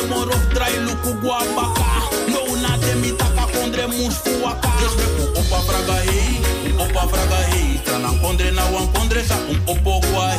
Teno 0.08 0.24
de 0.24 0.30
morof 0.30 0.48
dry 0.54 0.72
luku 0.84 1.20
gua 1.20 1.38
baka. 1.54 2.08
No 2.28 2.56
na 2.62 2.76
de 2.78 2.94
mitaka 2.94 3.46
kondre 3.52 3.86
mus 3.86 4.14
fuwaka. 4.24 4.68
Just 4.80 4.96
me 4.96 5.04
ku 5.16 5.24
opa 5.40 5.60
fraga 5.66 6.00
hei. 6.08 6.40
Opa 6.78 7.08
fraga 7.08 7.36
hei. 7.52 7.80
Trana 7.84 8.08
kondre 8.22 8.50
na 8.50 8.64
wan 8.72 8.88
kondre 8.92 9.22
sa 9.24 9.36
un 9.50 9.60
opo 9.66 10.00
gua 10.08 10.30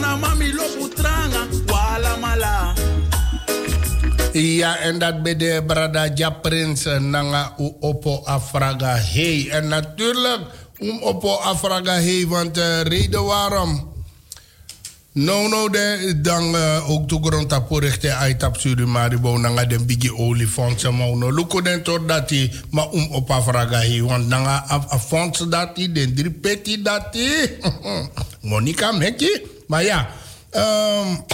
mami 0.00 0.52
wala 1.66 2.16
mala. 2.16 2.74
Ja, 4.32 4.78
en 4.78 4.98
dat 4.98 5.22
bij 5.22 5.36
de 5.36 5.62
Brada 5.66 6.10
Ja 6.14 6.30
Prins 6.30 6.84
Nanga 6.84 7.54
u 7.58 7.72
Oppo 7.80 8.22
Afraga 8.24 8.96
Hey. 8.96 9.48
En 9.50 9.68
natuurlijk 9.68 10.40
om 10.78 11.02
Oppo 11.02 11.34
Afraga 11.34 11.92
Hey, 11.92 12.26
want 12.26 12.54
de 12.54 12.80
reden 12.80 13.24
waarom. 13.24 13.92
No, 15.14 15.48
no, 15.48 15.68
de, 15.68 16.18
dan 16.22 16.54
uh, 16.54 16.90
ook 16.90 17.08
de 17.08 17.18
grond 17.22 17.52
op 17.52 17.70
richten 17.70 18.16
uit 18.16 18.42
op 18.42 18.56
Surimaribo, 18.56 19.38
nanga 19.38 19.64
de 19.64 19.78
bigi 19.84 20.10
olifant, 20.12 20.82
maar 20.82 21.16
no 21.16 21.30
luko 21.30 21.62
den 21.62 21.82
tot 21.82 22.08
dat 22.08 22.30
hij, 22.30 22.52
maar 22.70 22.88
om 22.88 23.06
op 23.10 23.30
Afraga 23.30 23.78
Hey, 23.78 24.02
want 24.02 24.28
nanga 24.28 24.64
affonds 24.88 25.38
dat 25.48 25.70
hij, 25.74 25.92
den 25.92 26.14
drie 26.14 26.30
peti 26.30 26.82
dat 26.82 27.06
hij. 27.10 27.58
Monica 28.50 28.92
mekje, 28.92 29.42
maar 29.66 29.84
ja. 29.84 30.08
Um, 30.56 31.24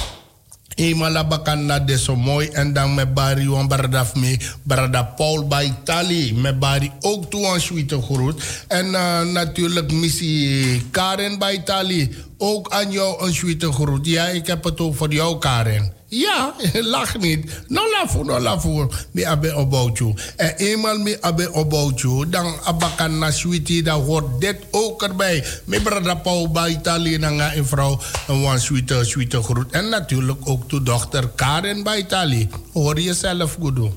eenmaal 0.74 1.10
labakan 1.10 1.66
na 1.66 1.78
de 1.78 1.98
zo 1.98 2.16
mooi 2.16 2.48
en 2.48 2.72
dan 2.72 2.94
met 2.94 3.14
Barry 3.14 3.46
wan 3.46 3.68
baradaf 3.68 4.14
me 4.14 4.38
barada 4.62 5.02
Paul 5.02 5.46
bij 5.46 5.64
Italië 5.64 6.34
met 6.34 6.58
Barry 6.58 6.92
ook 7.00 7.30
toe 7.30 7.60
suite 7.60 8.02
groet. 8.02 8.64
En 8.68 8.86
uh, 8.86 9.20
natuurlijk 9.22 9.92
missie 9.92 10.82
Karen 10.90 11.38
bij 11.38 11.54
Italië 11.54 12.14
ook 12.38 12.70
aan 12.72 12.90
jou 12.90 13.26
een 13.26 13.34
suite 13.34 13.72
groet. 13.72 14.06
Ja 14.06 14.26
ik 14.28 14.46
heb 14.46 14.64
het 14.64 14.80
ook 14.80 14.96
voor 14.96 15.12
jou 15.12 15.38
Karen 15.38 15.99
ja, 16.10 16.54
lach 16.94 17.18
niet. 17.18 17.62
No 17.68 17.82
lafu, 17.90 18.24
no 18.24 18.40
lafu. 18.40 18.88
Mi 19.10 19.24
abe 19.24 19.54
oboutje. 19.54 20.14
En 20.36 20.56
eenmaal 20.56 20.98
mi 20.98 21.16
abe 21.20 21.52
oboutje, 21.52 22.28
dan 22.28 22.54
abakan 22.64 23.18
na 23.18 23.30
sweetie, 23.30 23.82
dan 23.82 24.02
hoort 24.02 24.40
dit 24.40 24.56
ook 24.70 25.02
erbij. 25.02 25.44
Mi 25.64 25.80
brada 25.80 26.14
Paul 26.14 26.50
bij 26.50 26.70
Italië, 26.70 27.18
dan 27.18 27.38
ga 27.38 27.54
een 27.54 27.66
vrouw 27.66 27.98
een 28.28 28.44
one 28.44 28.58
sweete, 28.58 29.04
sweete 29.04 29.42
groet. 29.42 29.70
En 29.70 29.88
natuurlijk 29.88 30.38
ook 30.44 30.70
de 30.70 30.82
dochter 30.82 31.28
Karen 31.34 31.82
bij 31.82 31.98
Italië. 31.98 32.48
Hoor 32.72 33.00
jezelf 33.00 33.56
goed 33.60 33.76
doen. 33.76 33.94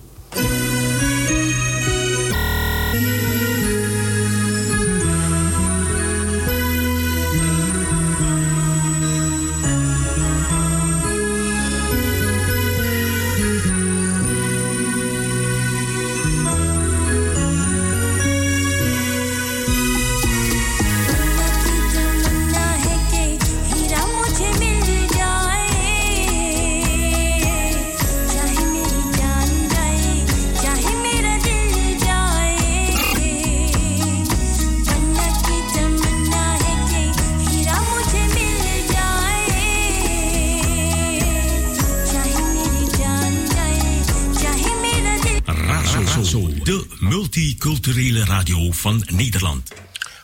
Van 48.75 49.03
Nederland. 49.11 49.71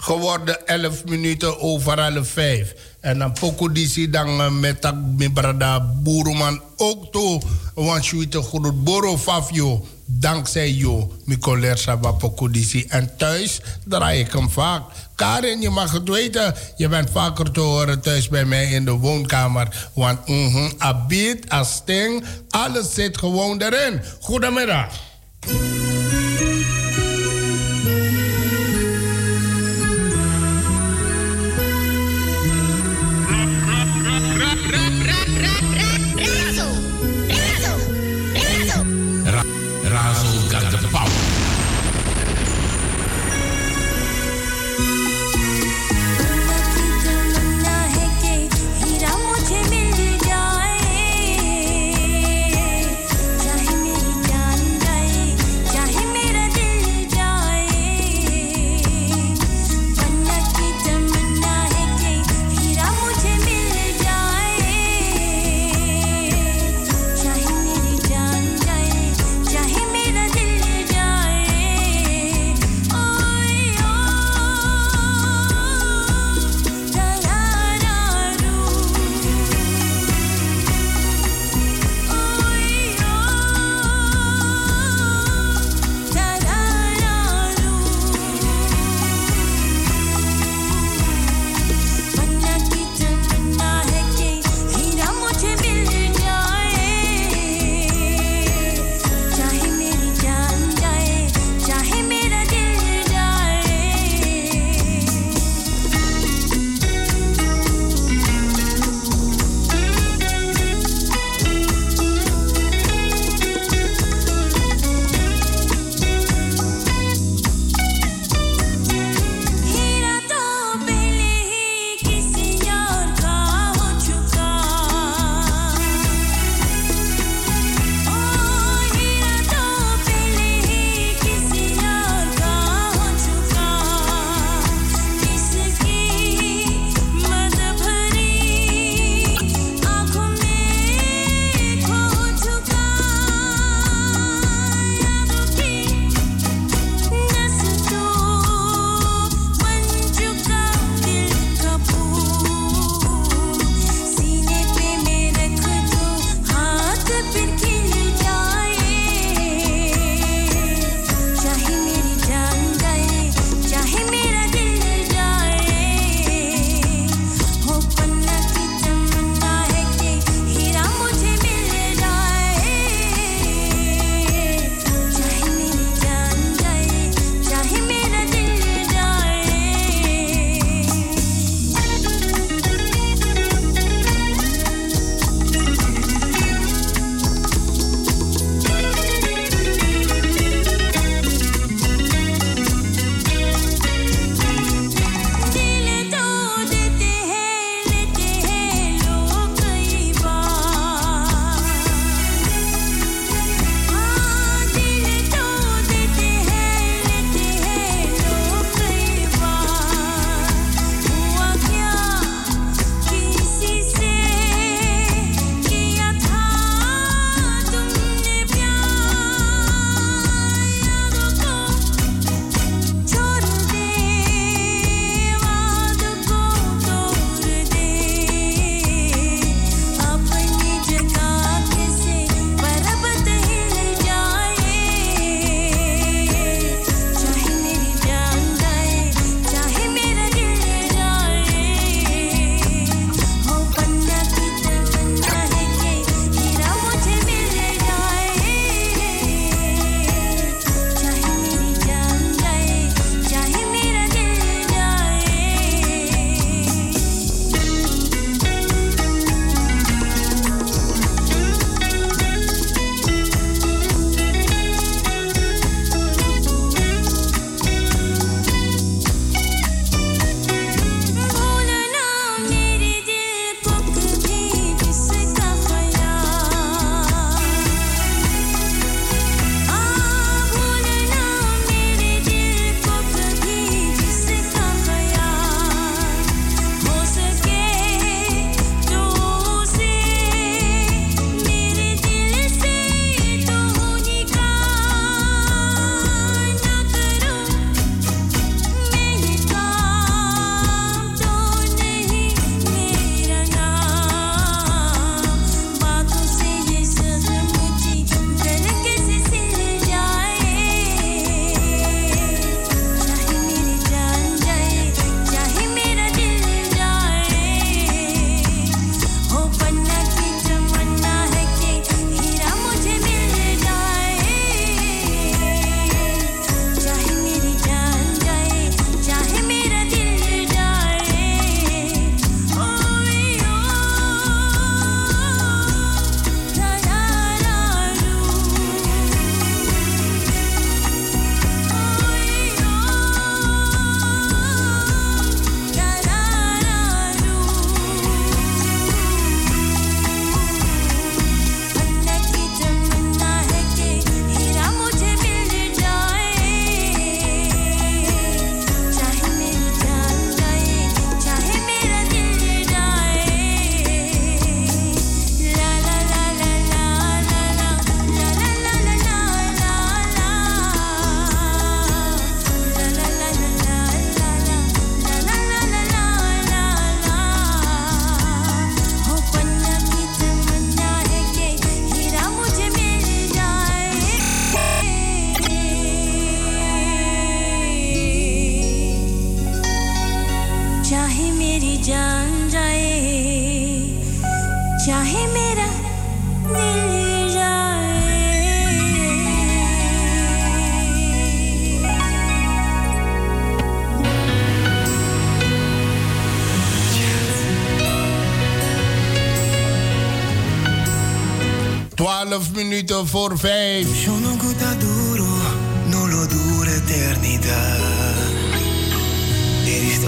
Geworden 0.01 0.67
11 0.67 1.05
minuten 1.05 1.59
over 1.59 1.99
half 1.99 2.27
5. 2.29 2.73
En 2.99 3.19
dan 3.19 3.33
pokudisi 3.33 4.09
dan 4.09 4.41
uh, 4.41 4.51
met 4.51 4.81
tak 4.81 4.95
mi 5.17 5.29
brada 5.29 5.79
Boeruman 5.79 6.61
ook 6.77 7.11
toe. 7.11 7.41
Want 7.73 8.05
je 8.05 8.17
weet 8.17 8.35
goed 8.35 8.83
Boro 8.83 9.17
Fafio. 9.17 9.85
Dankzij 10.05 10.71
jou, 10.71 11.11
mijn 11.25 11.39
collega 11.39 11.95
pokudisi. 11.95 12.85
En 12.87 13.17
thuis 13.17 13.61
draai 13.85 14.19
ik 14.19 14.31
hem 14.31 14.49
vaak. 14.49 14.83
Karin, 15.15 15.61
je 15.61 15.69
mag 15.69 15.91
het 15.91 16.09
weten. 16.09 16.55
Je 16.75 16.87
bent 16.87 17.09
vaker 17.09 17.51
te 17.51 17.59
horen 17.59 18.01
thuis 18.01 18.27
bij 18.27 18.45
mij 18.45 18.65
in 18.65 18.85
de 18.85 18.91
woonkamer. 18.91 19.89
Want 19.93 20.27
mm 20.27 20.51
-hmm, 20.51 20.71
Abit, 20.77 21.49
Asting, 21.49 22.23
alles 22.49 22.93
zit 22.93 23.17
gewoon 23.17 23.61
erin. 23.61 24.01
Goedemiddag. 24.19 24.93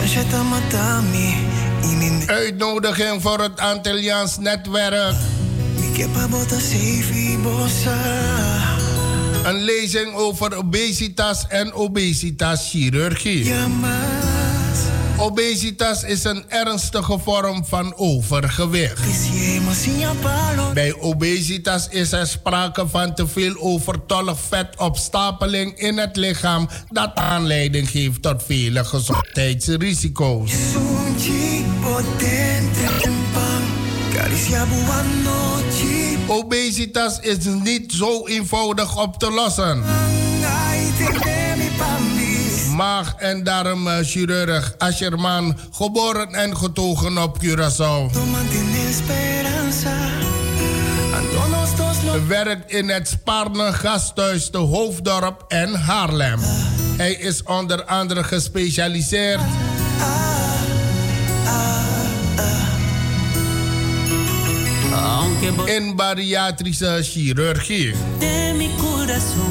Está 0.04 0.44
matando 0.44 1.18
Uitnodiging 2.28 3.22
voor 3.22 3.40
het 3.40 3.60
Antilliaans 3.60 4.38
netwerk. 4.38 5.16
Een 9.44 9.64
lezing 9.64 10.14
over 10.14 10.56
obesitas 10.58 11.46
en 11.48 11.74
obesitas-chirurgie. 11.74 13.54
Obesitas 15.22 16.04
is 16.04 16.24
een 16.24 16.44
ernstige 16.48 17.20
vorm 17.20 17.66
van 17.66 17.94
overgewicht. 17.96 19.00
Bij 20.74 20.96
obesitas 21.00 21.88
is 21.90 22.12
er 22.12 22.28
sprake 22.28 22.88
van 22.88 23.16
te 23.16 23.28
veel 23.28 23.56
overtollig 23.60 24.40
vetopstapeling 24.40 25.80
in 25.80 25.98
het 25.98 26.16
lichaam 26.16 26.70
dat 26.90 27.16
aanleiding 27.16 27.90
geeft 27.90 28.22
tot 28.22 28.44
vele 28.44 28.86
gezondheidsrisico's. 28.86 30.52
Obesitas 36.28 37.20
is 37.20 37.38
niet 37.64 37.92
zo 37.92 38.28
eenvoudig 38.28 38.98
op 38.98 39.20
te 39.20 39.32
lossen. 39.32 39.84
Maag- 42.82 43.16
en 43.18 43.44
darmchirurg 43.44 44.74
Asherman, 44.78 45.58
geboren 45.72 46.34
en 46.34 46.58
getogen 46.58 47.18
op 47.18 47.38
Curaçao. 47.44 48.18
Werkt 52.28 52.72
in 52.72 52.90
het 52.90 53.08
Sparne 53.08 53.74
Gasthuis 53.74 54.50
te 54.50 54.58
Hoofddorp 54.58 55.46
en 55.48 55.74
Haarlem. 55.74 56.40
Hij 56.98 57.12
is 57.12 57.44
onder 57.44 57.86
andere 57.86 58.24
gespecialiseerd 58.24 59.42
in 65.66 65.96
bariatrische 65.96 67.00
chirurgie. 67.02 67.94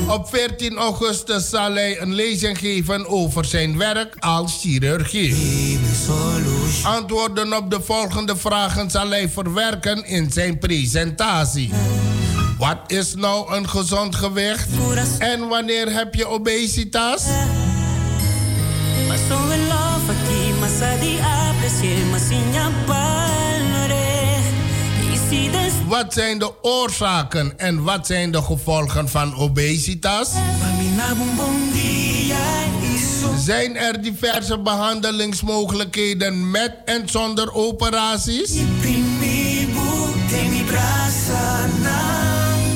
Op 0.09 0.29
14 0.29 0.77
augustus 0.77 1.49
zal 1.49 1.73
hij 1.73 2.01
een 2.01 2.15
lezing 2.15 2.59
geven 2.59 3.09
over 3.09 3.45
zijn 3.45 3.79
werk 3.79 4.17
als 4.19 4.59
chirurgie. 4.61 5.35
Antwoorden 6.83 7.57
op 7.57 7.71
de 7.71 7.81
volgende 7.81 8.37
vragen 8.37 8.91
zal 8.91 9.09
hij 9.09 9.29
verwerken 9.29 10.07
in 10.07 10.33
zijn 10.33 10.59
presentatie. 10.59 11.71
Wat 12.59 12.79
is 12.87 13.15
nou 13.15 13.55
een 13.57 13.69
gezond 13.69 14.15
gewicht? 14.15 14.69
En 15.19 15.49
wanneer 15.49 15.93
heb 15.93 16.15
je 16.15 16.27
obesitas? 16.27 17.23
Wat 25.91 26.13
zijn 26.13 26.39
de 26.39 26.53
oorzaken 26.63 27.59
en 27.59 27.83
wat 27.83 28.07
zijn 28.07 28.31
de 28.31 28.43
gevolgen 28.43 29.09
van 29.09 29.35
obesitas? 29.35 30.31
Zijn 33.39 33.77
er 33.77 34.03
diverse 34.03 34.59
behandelingsmogelijkheden 34.59 36.51
met 36.51 36.73
en 36.85 37.09
zonder 37.09 37.55
operaties? 37.55 38.51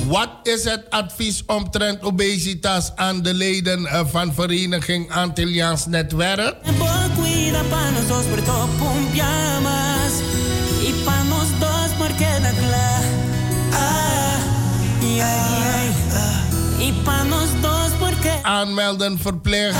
Wat 0.06 0.30
is 0.42 0.64
het 0.64 0.90
advies 0.90 1.42
omtrent 1.46 2.02
obesitas 2.02 2.92
aan 2.96 3.22
de 3.22 3.34
leden 3.34 3.86
eh, 3.86 4.00
van 4.06 4.34
Vereniging 4.34 5.12
Antilliaans 5.12 5.86
Netwerk? 5.86 6.56
Aanmelden 18.42 19.18
verplicht. 19.18 19.76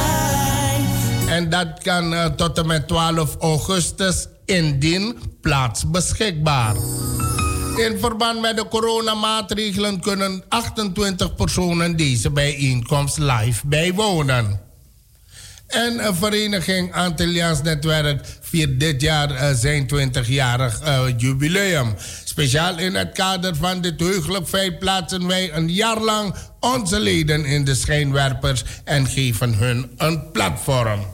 En 1.29 1.51
dat 1.51 1.83
kan 1.83 2.15
eh, 2.15 2.27
tot 2.27 2.59
en 2.59 2.67
met 2.67 2.89
12 2.89 3.37
augustus 3.41 4.27
indien 4.45 5.19
plaats 5.41 5.91
beschikbaar. 5.91 6.75
In 7.77 7.99
verband 7.99 8.41
met 8.41 8.57
de 8.57 8.69
coronamaatregelen 8.69 10.01
kunnen 10.01 10.45
28 10.49 11.35
personen 11.35 11.97
deze 11.97 12.31
bijeenkomst 12.31 13.19
live 13.19 13.67
bijwonen. 13.67 14.61
En 15.67 16.15
vereniging 16.15 16.95
Antilliaans 16.95 17.63
Netwerk 17.63 18.27
viert 18.41 18.81
dit 18.81 19.01
jaar 19.01 19.31
eh, 19.31 19.55
zijn 19.55 19.89
20-jarig 19.95 20.81
eh, 20.81 21.05
jubileum. 21.17 21.95
Speciaal 22.35 22.79
in 22.79 22.95
het 22.95 23.13
kader 23.13 23.57
van 23.57 23.81
dit 23.81 24.01
heugelijk 24.01 24.49
feit 24.49 24.79
plaatsen 24.79 25.27
wij 25.27 25.53
een 25.53 25.73
jaar 25.73 26.01
lang 26.01 26.35
onze 26.61 27.01
leden 27.01 27.45
in 27.45 27.65
de 27.65 27.75
schijnwerpers 27.75 28.65
en 28.85 29.07
geven 29.07 29.55
hun 29.55 29.93
een 29.97 30.31
platform. 30.33 31.14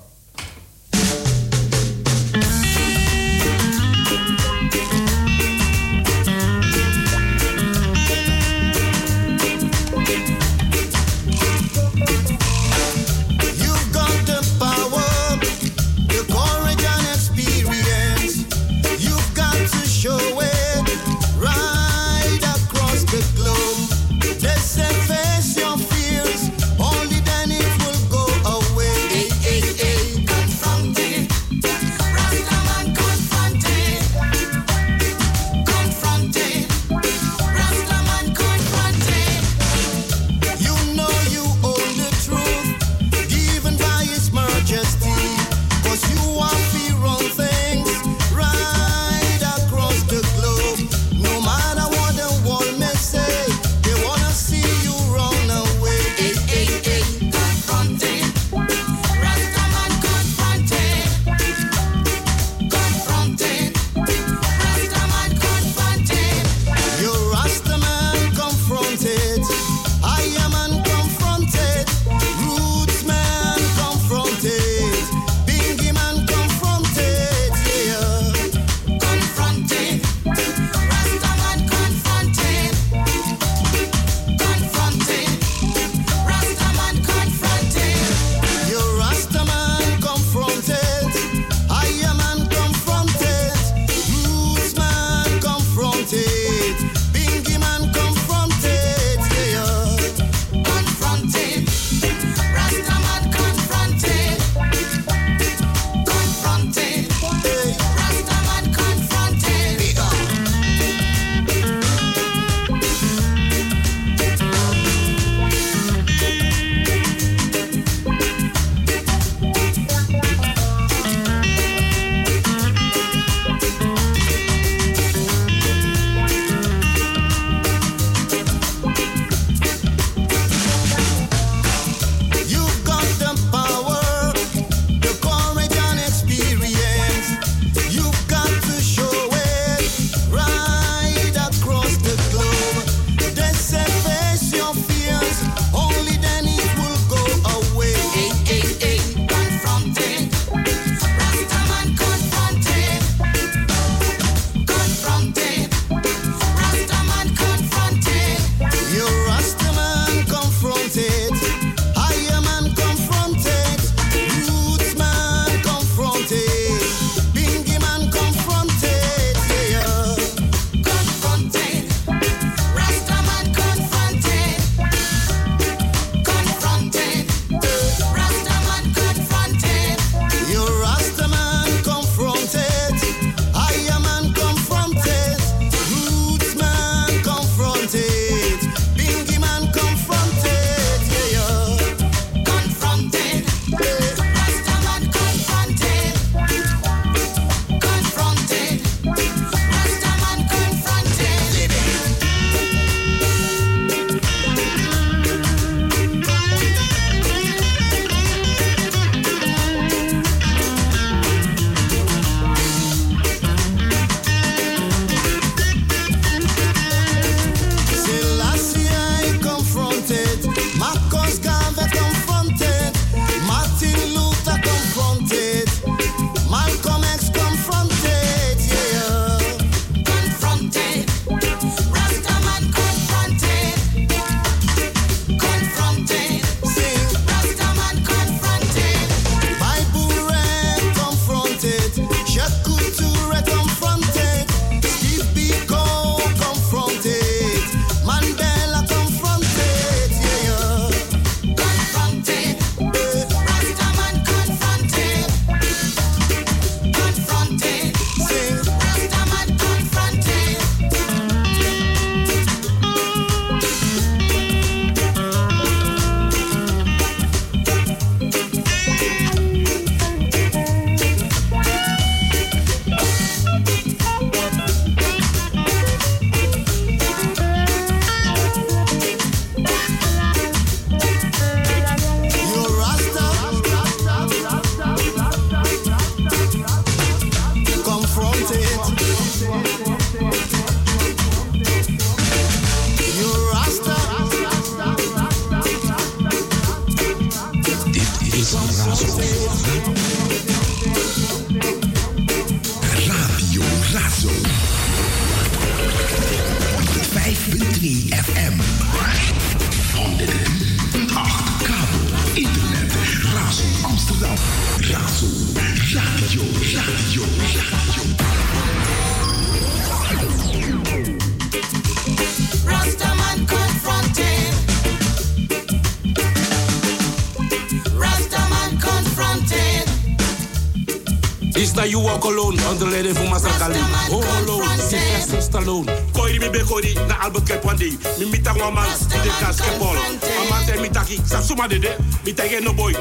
Is 332.21 332.27
that 332.27 332.33
you 332.33 332.47
walk 332.47 332.57
alone 332.57 332.71
under 332.71 332.89
leden 332.89 333.15
voor 333.17 333.29
Masakali? 333.29 333.79
Home 334.09 334.27
alone, 334.27 334.79
Sylvester 334.89 335.43
Stallone. 335.43 335.93
Koi 336.13 336.39
mi 336.39 336.51
be 336.51 336.65
koi 336.65 336.95
na 337.09 337.17
Albert 337.21 337.79
day. 337.79 337.99
Mi 338.19 338.27
mita 338.27 338.53
wa 338.55 338.71
man, 338.71 338.89
mi 339.09 339.21
de 339.23 339.31
kas 339.41 339.57
kepol. 339.57 339.97
Amante 340.41 340.81
mi 340.81 340.91
taki, 340.91 341.21
sa 341.25 341.41
suma 341.43 341.69
de 341.69 341.79
de. 341.79 341.97
Mi 342.25 342.33
tage 342.33 342.61
no 342.61 342.73
boy, 342.73 342.95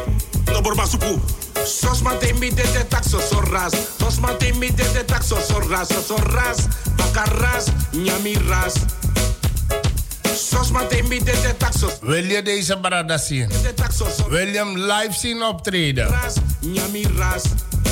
no 0.52 0.62
borba 0.62 0.86
supu. 0.86 1.20
Sos 1.66 2.02
mante 2.02 2.34
mi 2.40 2.50
de 2.50 2.64
de 2.64 2.86
taxo 2.88 3.20
sorras. 3.20 3.74
Sos 4.00 4.20
mante 4.20 4.54
mi 4.54 4.70
de 4.70 4.84
de 4.94 5.04
taxo 5.06 5.38
sorras. 5.42 5.88
Sorras, 6.08 6.68
bakaras, 6.98 7.66
nyami 7.92 8.36
ras. 8.48 8.74
Sos 10.36 10.72
mante 10.72 11.04
mi 11.04 11.20
de 11.20 11.34
de 11.42 11.54
taxo. 11.58 11.90
Wil 12.02 12.26
je 12.26 12.42
deze 12.42 12.78
brada 12.78 13.18
zien? 13.18 13.50
Wil 14.30 14.48
je 14.48 14.58
hem 14.58 14.78
live 14.78 15.14
zien 15.14 15.44
optreden? 15.44 16.08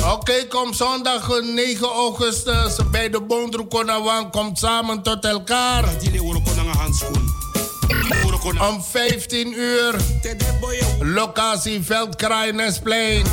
Oké, 0.04 0.46
kom 0.48 0.74
zondag 0.74 1.30
eh, 1.30 1.54
9 1.54 1.86
augustus 1.86 2.76
bij 2.90 3.10
de 3.10 3.20
Bondroekonawang. 3.20 4.30
Komt 4.30 4.58
samen 4.58 5.02
tot 5.02 5.24
elkaar. 5.24 5.84
Om 8.70 8.82
15 8.82 9.52
uur. 9.58 9.94
Locatie 11.00 11.82
Veldkraaienesplein. 11.82 13.24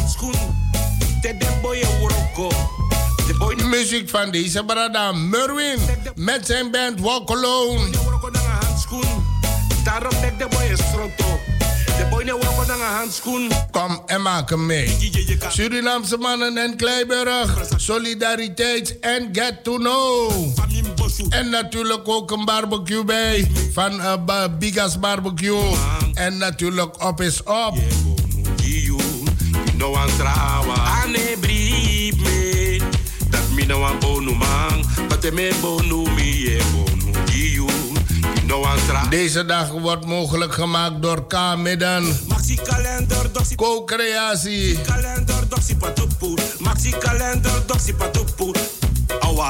Muziek 3.70 4.10
van 4.10 4.32
deze 4.32 4.66
brada 4.66 5.12
Merwin. 5.12 5.80
Met 6.16 6.46
zijn 6.46 6.72
band 6.72 7.00
Walk 7.00 7.30
Alone. 7.30 7.90
Daarom 9.84 10.12
de 10.38 10.48
boy 10.50 10.64
is 10.64 10.80
Kom 13.72 14.02
en 14.06 14.22
maak 14.22 14.50
hem 14.50 14.66
mee. 14.66 14.98
Surinaamse 15.48 16.18
mannen 16.18 16.58
en 16.58 16.76
Kleiburg. 16.78 17.58
Solidariteit 17.78 19.00
en 19.00 19.30
get 19.32 19.64
to 19.64 19.78
know. 19.78 20.32
En 21.30 21.50
natuurlijk 21.50 22.08
ook 22.08 22.32
een 22.32 22.46
barbecue 22.46 23.04
bij. 23.04 23.52
Van 23.74 24.00
uh, 24.00 24.46
Bigas 24.60 25.00
Barbecue. 25.00 25.76
En 26.14 26.38
natuurlijk 26.38 27.04
op 27.04 27.22
is 27.22 27.44
op. 27.44 27.78
No 29.78 29.88
one 29.92 30.16
trawa. 30.18 30.74
Ane 30.74 31.38
brief 31.40 32.16
me. 32.16 32.80
Dat 33.30 33.50
me 33.56 33.66
no 33.66 33.84
one 33.84 33.98
bonu 33.98 34.36
man. 34.36 34.86
But 35.08 35.34
me 35.34 35.52
bonu 35.62 36.10
me 36.16 36.95
Deze 39.10 39.46
dag 39.46 39.70
wordt 39.70 40.06
mogelijk 40.06 40.54
gemaakt 40.54 41.02
door 41.02 41.28
kalender 41.28 42.04
doxi. 43.32 43.56
Co-creatie. 43.56 44.80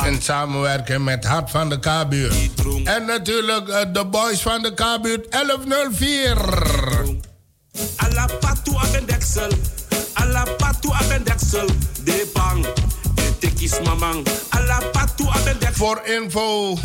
In 0.05 0.21
samenwerking 0.21 1.03
met 1.03 1.25
Hart 1.25 1.51
van 1.51 1.69
de 1.69 1.79
K-buurt. 1.79 2.35
En 2.83 3.05
natuurlijk 3.05 3.67
eh, 3.67 3.93
de 3.93 4.05
boys 4.05 4.41
van 4.41 4.61
de 4.61 4.73
K-buurt 4.73 5.31
1104. 5.31 6.37
Alla 7.95 8.25
patu 8.39 8.75
abendeksel. 8.75 9.49
Alla 10.13 10.43
patu 10.57 10.89
abendeksel. 10.91 11.67
De 12.03 12.29
bang. 12.33 12.65
Mamang. 13.83 14.27
Alla 14.49 14.79
patu 14.91 15.27
abendeksel. 15.29 15.73
Voor 15.73 16.01
info 16.05 16.77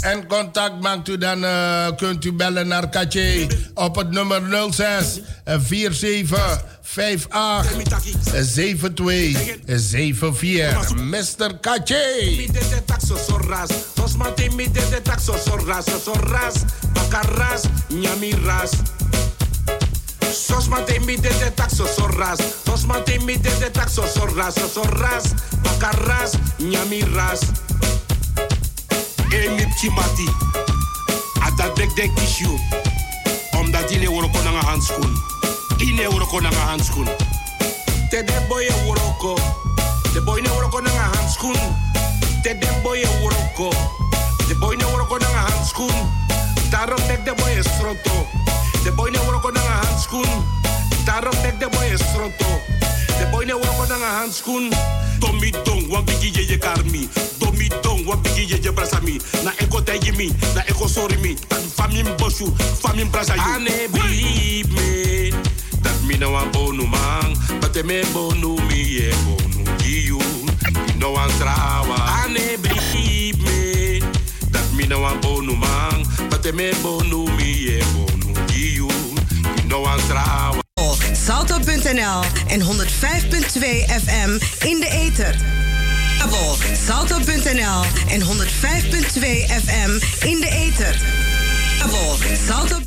en 0.00 0.26
contact 0.26 0.80
maakt 0.80 1.08
u 1.08 1.18
dan, 1.18 1.44
eh, 1.44 1.86
kunt 1.96 2.24
u 2.24 2.32
bellen 2.32 2.68
naar 2.68 2.88
Katje 2.88 3.46
op 3.74 3.96
het 3.96 4.10
nummer 4.10 4.42
06 4.72 5.20
47 5.68 6.64
58 6.82 8.22
72 9.66 10.38
74. 10.38 10.96
Mr. 10.96 11.58
Katje. 11.60 12.34
Mi 12.36 12.46
de 12.52 12.70
de 20.20 20.20
taxo 20.20 20.20
sorras. 20.20 20.20
Tos 20.20 20.20
mate 20.20 20.20
mi 20.20 20.20
de 20.20 20.20
de 20.20 20.20
taxo 20.20 20.20
sorras. 20.20 20.20
Sorras. 20.20 20.20
Bacarras. 20.20 20.20
Nyami 20.20 20.20
ras. 20.20 20.30
Sos 20.32 20.68
mate 20.68 21.00
mi 21.00 21.16
de 21.16 21.28
de 21.28 21.50
taxo 21.50 21.86
sorras. 21.86 22.38
Tos 22.64 22.84
mate 22.86 23.18
mi 23.20 23.36
de 23.36 23.50
de 23.60 23.70
taxo 23.70 24.06
sorras. 24.06 24.54
Sorras. 24.54 25.24
Bacarras. 25.62 26.32
Nyami 26.58 27.00
ras. 27.14 27.40
Emi 29.32 29.64
chimati. 29.78 30.28
Ada 31.40 31.74
dek 31.74 31.94
dek 31.96 32.14
tissue. 32.16 32.58
Omdat 33.58 33.88
die 33.88 33.98
ne 33.98 34.08
woroko 34.08 34.42
na 34.42 34.50
nga 34.50 34.62
handschoen. 34.68 35.12
Die 35.78 35.94
ne 35.94 36.08
woroko 36.08 36.40
na 36.40 36.50
nga 36.50 36.64
handschoen. 36.66 37.08
Te 38.10 38.24
de 38.24 38.46
boy 38.48 38.64
e 38.64 38.74
woroko. 38.84 39.34
De 40.12 40.20
boy 40.20 40.40
ne 40.40 40.48
woroko 40.48 40.80
na 40.80 40.90
nga 40.90 41.10
handschoen. 41.14 41.76
Te 42.42 42.58
de 42.58 42.68
boy 42.82 43.00
e 43.00 43.08
woroko. 43.20 43.70
De 44.48 44.54
boy 44.58 44.76
ne 44.76 44.84
woroko 44.84 45.18
na 45.18 45.28
nga 45.28 45.42
handschoen. 45.48 46.08
Daarom 46.70 47.02
dek 47.06 47.24
de 47.24 47.34
boy 47.34 47.50
e 47.58 47.62
stronto. 47.62 48.26
De 48.82 48.92
boy 48.92 49.10
ne 49.10 49.18
woroko 49.18 49.50
na 49.50 49.59
nga 49.59 49.59
handschoen. 50.10 50.44
Daarom 51.04 51.42
dek 51.42 51.60
de 51.60 51.68
boy 51.68 51.84
e 51.84 51.96
stronto. 51.96 52.46
De 53.18 53.28
boy 53.30 53.44
ne 53.44 53.52
woroko 53.52 53.86
na 53.88 53.96
nga 53.96 54.18
handschoen. 54.18 54.72
Tommy 55.18 55.50
dong, 55.64 55.88
wan 55.88 56.04
bigi 56.04 56.30
ye 56.32 56.46
ye 56.46 56.58
karmi. 56.58 57.08
Tommy 57.38 57.68
dong, 57.82 58.06
wan 58.06 58.22
bigi 58.22 58.46
ye 58.46 58.58
ye 58.62 58.72
brasami. 58.72 59.20
Na 59.44 59.52
eko 59.56 59.82
te 59.82 60.12
mi, 60.16 60.32
na 60.54 60.62
eko 60.66 60.88
sorry 60.88 61.16
mi. 61.16 61.34
Tan 61.48 61.62
famim 61.76 62.16
boshu, 62.16 62.50
famim 62.82 63.10
brasa 63.10 63.34
you. 63.36 63.42
Ane 63.42 63.88
me. 64.74 65.30
Dat 65.82 66.02
mi 66.06 66.16
no 66.16 66.30
wan 66.32 66.50
bonu 66.52 66.86
man. 66.86 67.36
But 67.60 67.72
te 67.72 67.82
me 67.82 68.02
bonu 68.12 68.56
mi 68.68 68.82
ye 68.82 69.12
bonu 69.24 69.64
you. 69.84 70.18
No 70.98 71.12
wan 71.12 71.30
trawa. 71.38 71.96
Ane 72.24 72.56
me. 72.62 74.00
Dat 74.50 74.72
mi 74.72 74.86
no 74.86 75.00
wan 75.00 75.20
bonu 75.20 75.56
man. 75.56 76.04
But 76.28 76.42
te 76.42 76.52
me 76.52 76.72
bonu 76.82 77.29
Salto.nl 81.40 82.22
en 82.48 82.60
105.2 82.60 82.66
FM 84.02 84.30
in 84.66 84.80
de 84.80 84.88
ether. 84.90 85.36
Kabel 86.18 86.56
en 88.08 88.20
105.2 88.20 88.26
FM 89.64 89.90
in 90.26 90.40
de 90.40 90.48
ether. 90.50 91.00
Kabel 91.78 92.16
Salto. 92.46 92.78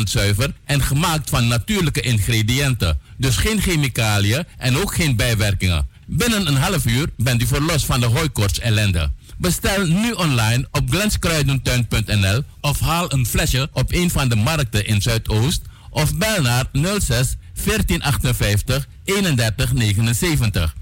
zuiver 0.05 0.53
en 0.65 0.83
gemaakt 0.83 1.31
van 1.31 1.47
natuurlijke 1.49 2.01
ingrediënten. 2.01 3.01
Dus 3.17 3.37
geen 3.37 3.61
chemicaliën 3.61 4.45
en 4.57 4.77
ook 4.77 4.95
geen 4.95 5.17
bijwerkingen. 5.17 5.87
Binnen 6.07 6.47
een 6.47 6.57
half 6.57 6.87
uur 6.87 7.09
bent 7.17 7.43
u 7.43 7.47
verlost 7.47 7.85
van 7.85 8.01
de 8.01 8.07
hooikoorts 8.07 8.59
ellende. 8.59 9.11
Bestel 9.39 9.87
nu 9.87 10.13
online 10.13 10.69
op 10.71 10.91
glenskruidentuin.nl 10.91 12.43
of 12.61 12.81
haal 12.81 13.13
een 13.13 13.27
flesje 13.27 13.69
op 13.73 13.93
een 13.93 14.11
van 14.11 14.29
de 14.29 14.37
markten 14.37 14.87
in 14.87 15.03
Zuidoost 15.03 15.63
of 15.91 16.17
bel 16.17 16.43
naar 16.43 16.67
06 16.73 17.37
1458 17.65 18.87
31 19.05 19.73
79. 19.73 20.75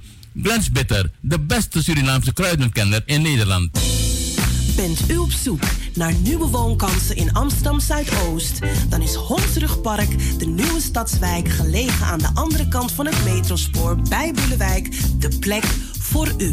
Glens 0.43 0.71
Bitter, 0.71 1.11
de 1.21 1.41
beste 1.41 1.83
Surinaamse 1.83 2.33
kruidenkenner 2.33 3.03
in 3.07 3.23
Nederland. 3.23 4.02
Bent 4.77 5.11
u 5.11 5.17
op 5.17 5.31
zoek 5.31 5.61
naar 5.95 6.15
nieuwe 6.15 6.49
woonkansen 6.49 7.17
in 7.17 7.33
Amsterdam 7.33 7.81
Zuidoost? 7.81 8.59
Dan 8.89 9.03
is 9.03 9.15
Hondsrugpark, 9.15 10.39
de 10.39 10.47
nieuwe 10.47 10.81
stadswijk 10.81 11.49
gelegen 11.49 12.07
aan 12.07 12.19
de 12.19 12.31
andere 12.35 12.69
kant 12.69 12.93
van 12.93 13.07
het 13.07 13.25
metrospoor 13.25 13.97
bij 14.09 14.33
Boelewijk, 14.33 14.91
de 15.19 15.39
plek 15.39 15.65
voor 15.99 16.33
u. 16.39 16.53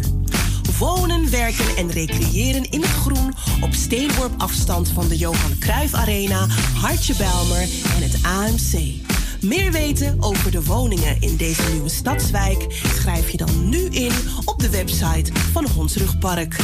Wonen, 0.80 1.30
werken 1.32 1.78
en 1.78 1.92
recreëren 1.92 2.72
in 2.72 2.82
het 2.82 2.90
groen 2.90 3.34
op 3.62 3.74
steenworp 3.74 4.34
afstand 4.38 4.90
van 4.90 5.08
de 5.08 5.18
Johan 5.18 5.58
Cruijff 5.60 5.94
Arena, 5.94 6.48
Hartje 6.76 7.16
Belmer 7.16 7.62
en 7.96 8.02
het 8.02 8.20
AMC. 8.24 9.08
Meer 9.42 9.72
weten 9.72 10.22
over 10.22 10.52
de 10.52 10.64
woningen 10.64 11.22
in 11.22 11.36
deze 11.36 11.64
nieuwe 11.72 11.90
stadswijk 11.90 12.66
schrijf 12.70 13.30
je 13.30 13.38
dan 13.38 13.70
nu 13.70 13.78
in 13.78 14.12
op 14.46 14.60
de 14.60 14.70
website 14.70 15.32
van 15.52 15.68
Hondsrugpark 15.68 16.56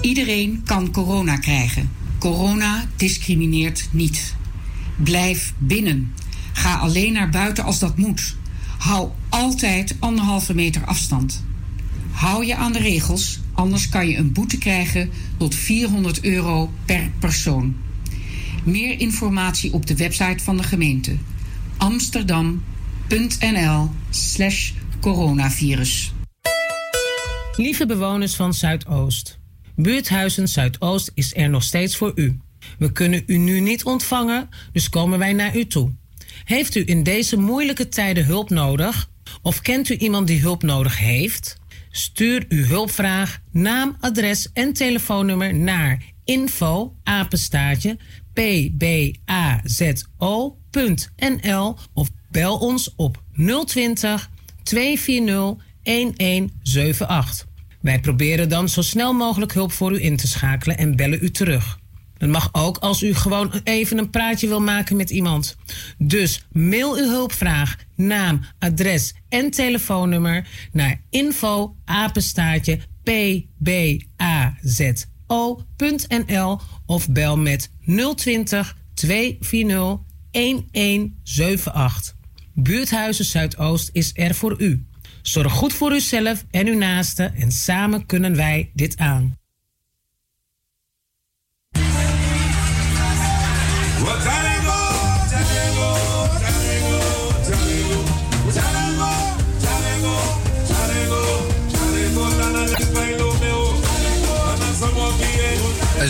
Iedereen 0.00 0.62
kan 0.64 0.90
corona 0.90 1.36
krijgen. 1.36 1.90
Corona 2.18 2.84
discrimineert 2.96 3.88
niet. 3.90 4.34
Blijf 4.96 5.54
binnen. 5.58 6.14
Ga 6.52 6.74
alleen 6.74 7.12
naar 7.12 7.30
buiten 7.30 7.64
als 7.64 7.78
dat 7.78 7.96
moet. 7.96 8.36
Hou 8.82 9.10
altijd 9.28 9.96
anderhalve 9.98 10.54
meter 10.54 10.84
afstand. 10.84 11.44
Hou 12.10 12.46
je 12.46 12.56
aan 12.56 12.72
de 12.72 12.78
regels, 12.78 13.40
anders 13.52 13.88
kan 13.88 14.08
je 14.08 14.16
een 14.16 14.32
boete 14.32 14.58
krijgen 14.58 15.10
tot 15.36 15.54
400 15.54 16.24
euro 16.24 16.72
per 16.84 17.10
persoon. 17.18 17.76
Meer 18.64 19.00
informatie 19.00 19.72
op 19.72 19.86
de 19.86 19.96
website 19.96 20.44
van 20.44 20.56
de 20.56 20.62
gemeente 20.62 21.16
amsterdam.nl 21.76 23.90
slash 24.10 24.72
coronavirus. 25.00 26.12
Lieve 27.56 27.86
bewoners 27.86 28.34
van 28.34 28.54
Zuidoost. 28.54 29.38
Buurthuizen 29.76 30.48
Zuidoost 30.48 31.10
is 31.14 31.34
er 31.34 31.50
nog 31.50 31.62
steeds 31.62 31.96
voor 31.96 32.12
u. 32.14 32.40
We 32.78 32.92
kunnen 32.92 33.22
u 33.26 33.36
nu 33.36 33.60
niet 33.60 33.84
ontvangen, 33.84 34.48
dus 34.72 34.88
komen 34.88 35.18
wij 35.18 35.32
naar 35.32 35.56
u 35.56 35.66
toe. 35.66 35.92
Heeft 36.44 36.74
u 36.74 36.82
in 36.86 37.02
deze 37.02 37.36
moeilijke 37.36 37.88
tijden 37.88 38.24
hulp 38.24 38.50
nodig? 38.50 39.10
Of 39.42 39.60
kent 39.60 39.88
u 39.88 39.96
iemand 39.96 40.26
die 40.26 40.40
hulp 40.40 40.62
nodig 40.62 40.98
heeft? 40.98 41.60
Stuur 41.90 42.44
uw 42.48 42.64
hulpvraag, 42.64 43.40
naam, 43.50 43.96
adres 44.00 44.48
en 44.52 44.72
telefoonnummer 44.72 45.54
naar 45.54 46.02
info 46.24 46.94
apenstaartje 47.02 47.98
pbazo.nl 48.32 48.96
of 51.92 52.08
bel 52.30 52.58
ons 52.58 52.94
op 52.96 53.22
020 53.66 54.30
240 54.62 55.54
1178. 55.82 57.46
Wij 57.80 58.00
proberen 58.00 58.48
dan 58.48 58.68
zo 58.68 58.82
snel 58.82 59.12
mogelijk 59.12 59.52
hulp 59.52 59.72
voor 59.72 59.92
u 59.92 60.02
in 60.02 60.16
te 60.16 60.26
schakelen 60.26 60.78
en 60.78 60.96
bellen 60.96 61.18
u 61.22 61.30
terug. 61.30 61.80
Het 62.22 62.30
mag 62.30 62.48
ook 62.52 62.78
als 62.78 63.02
u 63.02 63.14
gewoon 63.14 63.60
even 63.64 63.98
een 63.98 64.10
praatje 64.10 64.48
wil 64.48 64.60
maken 64.60 64.96
met 64.96 65.10
iemand. 65.10 65.56
Dus 65.98 66.44
mail 66.52 66.96
uw 66.96 67.08
hulpvraag, 67.08 67.76
naam, 67.96 68.44
adres 68.58 69.14
en 69.28 69.50
telefoonnummer 69.50 70.48
naar 70.72 71.00
info 71.10 71.76
pbazo.nl 73.02 74.20
of 76.86 77.08
bel 77.08 77.38
met 77.38 77.70
020 78.16 78.76
240 78.94 79.98
1178. 80.30 82.14
Buurthuizen 82.54 83.24
Zuidoost 83.24 83.90
is 83.92 84.10
er 84.14 84.34
voor 84.34 84.60
u. 84.60 84.86
Zorg 85.22 85.52
goed 85.52 85.72
voor 85.72 85.92
uzelf 85.92 86.44
en 86.50 86.66
uw 86.66 86.78
naasten 86.78 87.34
en 87.34 87.52
samen 87.52 88.06
kunnen 88.06 88.36
wij 88.36 88.70
dit 88.74 88.98
aan. 88.98 89.40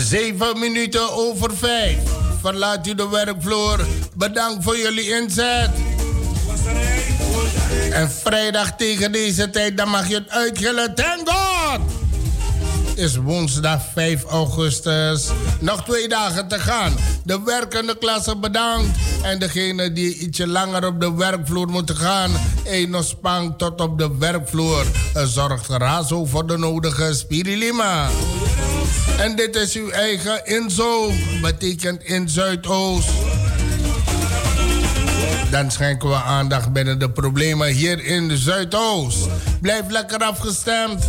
Zeven 0.03 0.59
minuten 0.59 1.13
over 1.13 1.57
vijf. 1.57 1.97
Verlaat 2.41 2.87
u 2.87 2.95
de 2.95 3.09
werkvloer. 3.09 3.79
Bedankt 4.15 4.63
voor 4.63 4.77
jullie 4.77 5.09
inzet. 5.09 5.69
En 7.91 8.11
vrijdag 8.11 8.75
tegen 8.75 9.11
deze 9.11 9.49
tijd, 9.49 9.77
dan 9.77 9.89
mag 9.89 10.07
je 10.07 10.15
het 10.15 10.29
uitgillen. 10.29 10.95
Thank 10.95 11.29
God! 11.29 11.79
Is 12.95 13.15
woensdag 13.15 13.81
5 13.93 14.23
augustus. 14.23 15.29
Nog 15.59 15.83
twee 15.83 16.07
dagen 16.07 16.47
te 16.47 16.59
gaan. 16.59 16.93
De 17.23 17.41
werkende 17.45 17.97
klasse 17.97 18.37
bedankt. 18.37 18.97
En 19.21 19.39
degene 19.39 19.91
die 19.91 20.17
ietsje 20.17 20.47
langer 20.47 20.85
op 20.85 21.01
de 21.01 21.13
werkvloer 21.13 21.67
moeten 21.67 21.95
gaan. 21.95 22.31
Een 22.63 23.03
spang 23.03 23.53
tot 23.57 23.81
op 23.81 23.97
de 23.97 24.17
werkvloer. 24.17 24.85
Zorgt 25.13 25.67
Razo 25.67 26.25
voor 26.25 26.47
de 26.47 26.57
nodige 26.57 27.13
spirilima. 27.13 28.09
En 29.17 29.35
dit 29.35 29.55
is 29.55 29.75
uw 29.75 29.89
eigen 29.89 30.45
Inzo. 30.45 31.11
Betekent 31.41 32.03
in 32.03 32.29
Zuidoost. 32.29 33.09
Dan 35.51 35.71
schenken 35.71 36.09
we 36.09 36.15
aandacht 36.15 36.73
binnen 36.73 36.99
de 36.99 37.09
problemen 37.09 37.67
hier 37.67 38.05
in 38.05 38.27
de 38.27 38.37
Zuidoost. 38.37 39.27
Blijf 39.61 39.83
lekker 39.89 40.17
afgestemd. 40.17 41.05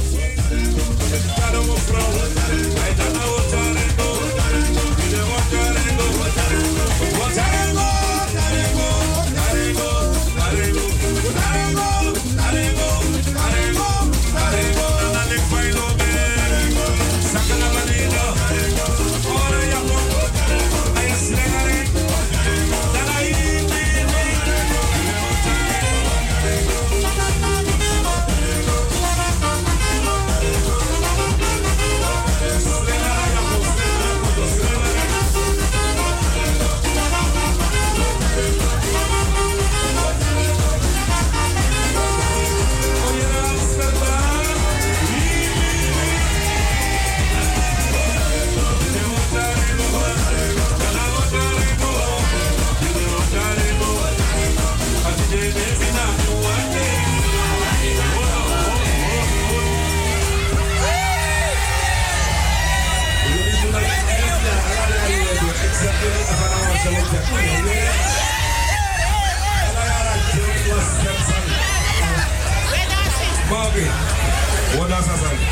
What 74.79 74.89
does 74.89 75.44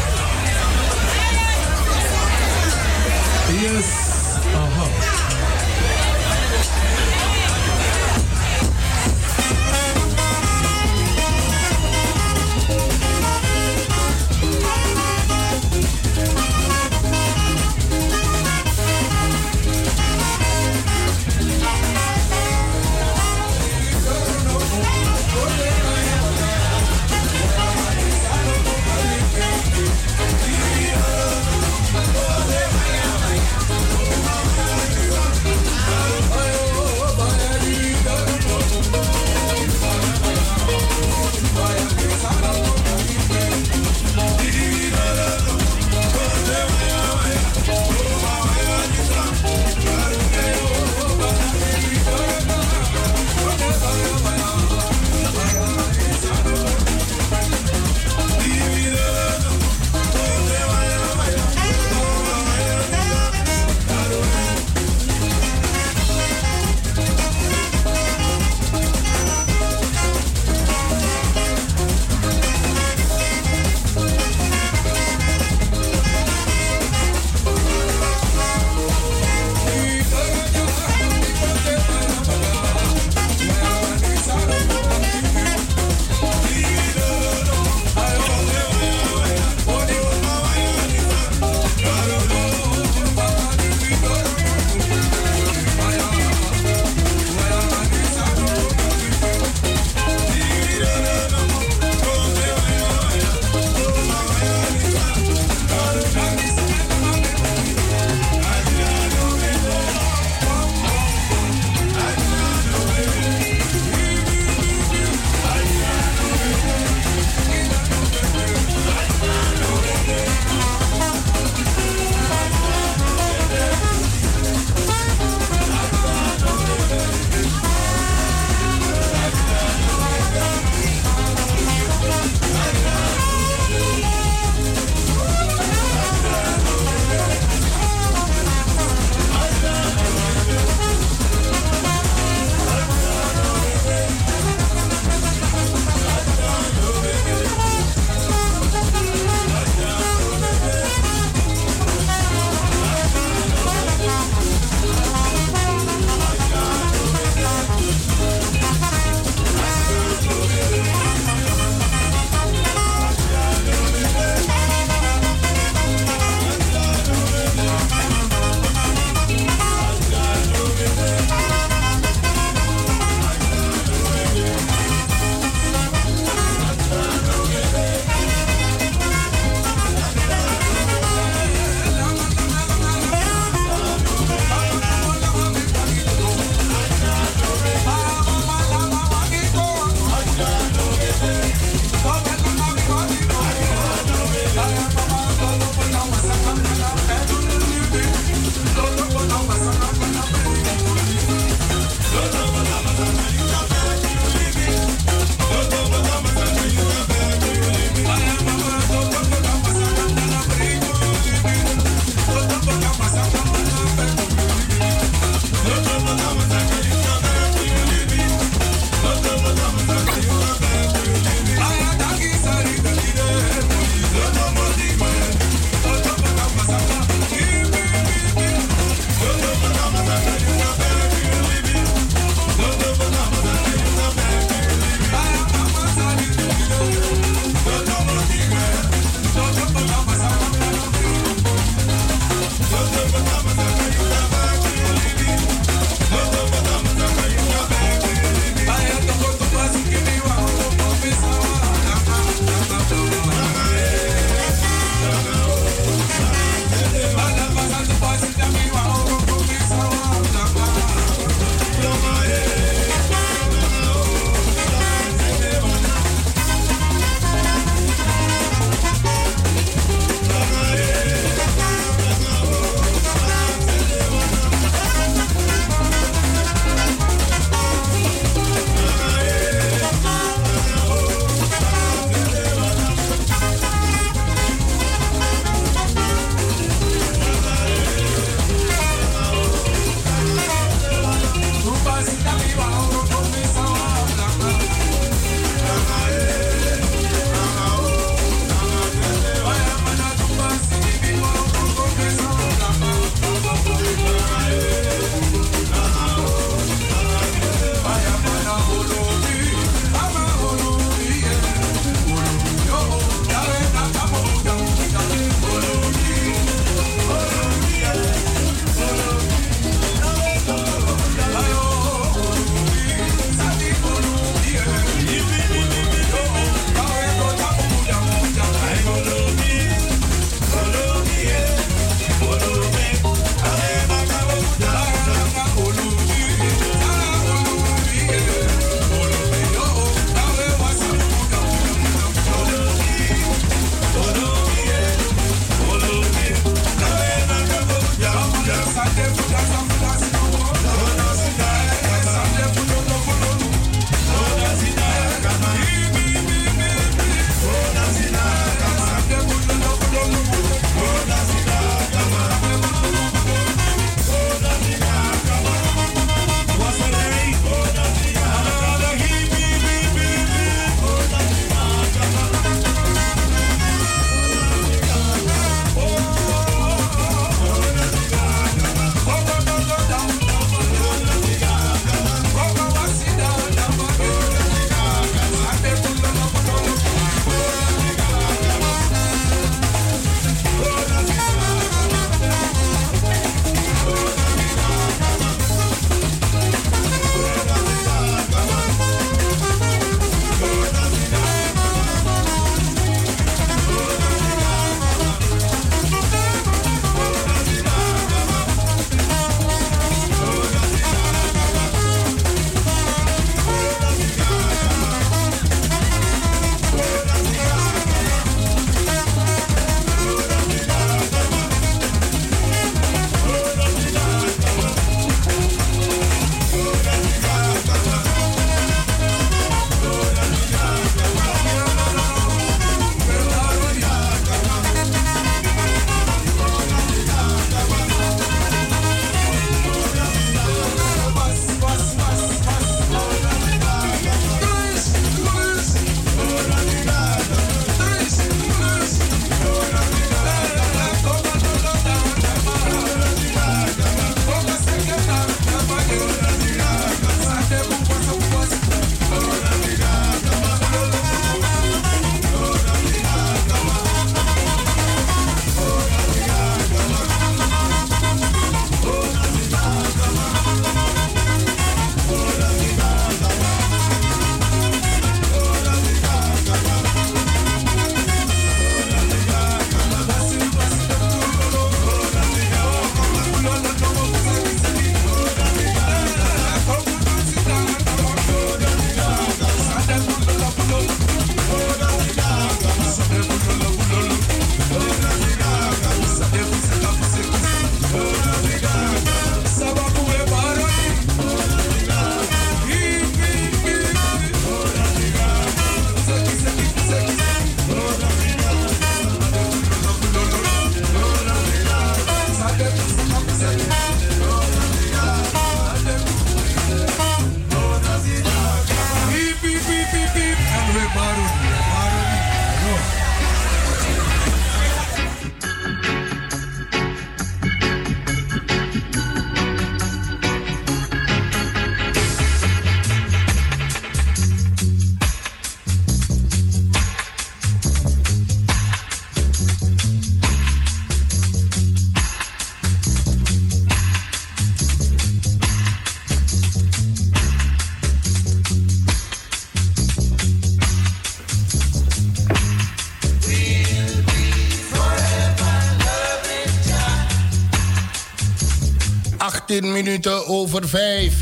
18 559.72 559.84
minuten 559.84 560.26
over 560.26 560.68
5. 560.68 561.14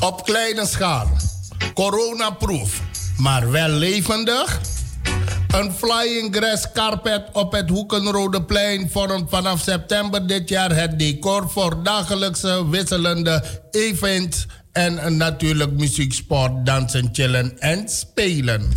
Op 0.00 0.24
kleine 0.24 0.66
schaal. 0.66 1.08
Coronaproof, 1.74 2.80
maar 3.16 3.50
wel 3.50 3.68
levendig. 3.68 4.60
Een 5.48 5.72
flying 5.72 6.36
grass 6.36 6.72
carpet 6.72 7.22
op 7.32 7.52
het 7.52 7.68
Hoekenrodeplein 7.68 8.90
vormt 8.90 9.30
vanaf 9.30 9.60
september 9.60 10.26
dit 10.26 10.48
jaar 10.48 10.74
het 10.76 10.98
decor 10.98 11.50
voor 11.50 11.82
dagelijkse 11.82 12.68
wisselende 12.68 13.44
events 13.70 14.46
en 14.72 15.16
natuurlijk 15.16 15.72
muziek, 15.72 16.12
sport, 16.12 16.66
dansen, 16.66 17.08
chillen 17.12 17.58
en 17.58 17.88
spelen. 17.88 18.72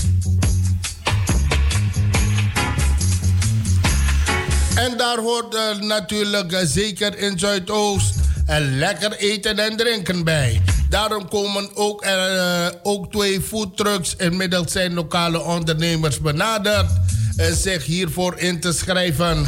En 4.76 4.98
daar 4.98 5.18
hoort 5.18 5.56
uh, 5.56 5.88
natuurlijk 5.88 6.52
uh, 6.52 6.60
zeker 6.64 7.18
in 7.18 7.40
Zuidoost 7.40 8.16
een 8.46 8.78
lekker 8.78 9.12
eten 9.12 9.60
en 9.60 9.78
drinken 9.78 10.24
bij. 10.24 10.62
Daarom 10.90 11.30
komen 11.30 11.70
ook, 11.74 12.06
er, 12.06 12.36
uh, 12.36 12.68
ook 12.84 13.12
twee 13.12 13.42
foodtrucks. 13.42 14.16
Inmiddels 14.16 14.72
zijn 14.72 14.94
lokale 14.94 15.44
ondernemers 15.44 16.20
benaderd 16.20 16.90
zich 17.54 17.86
hiervoor 17.86 18.38
in 18.38 18.60
te 18.60 18.74
schrijven. 18.74 19.46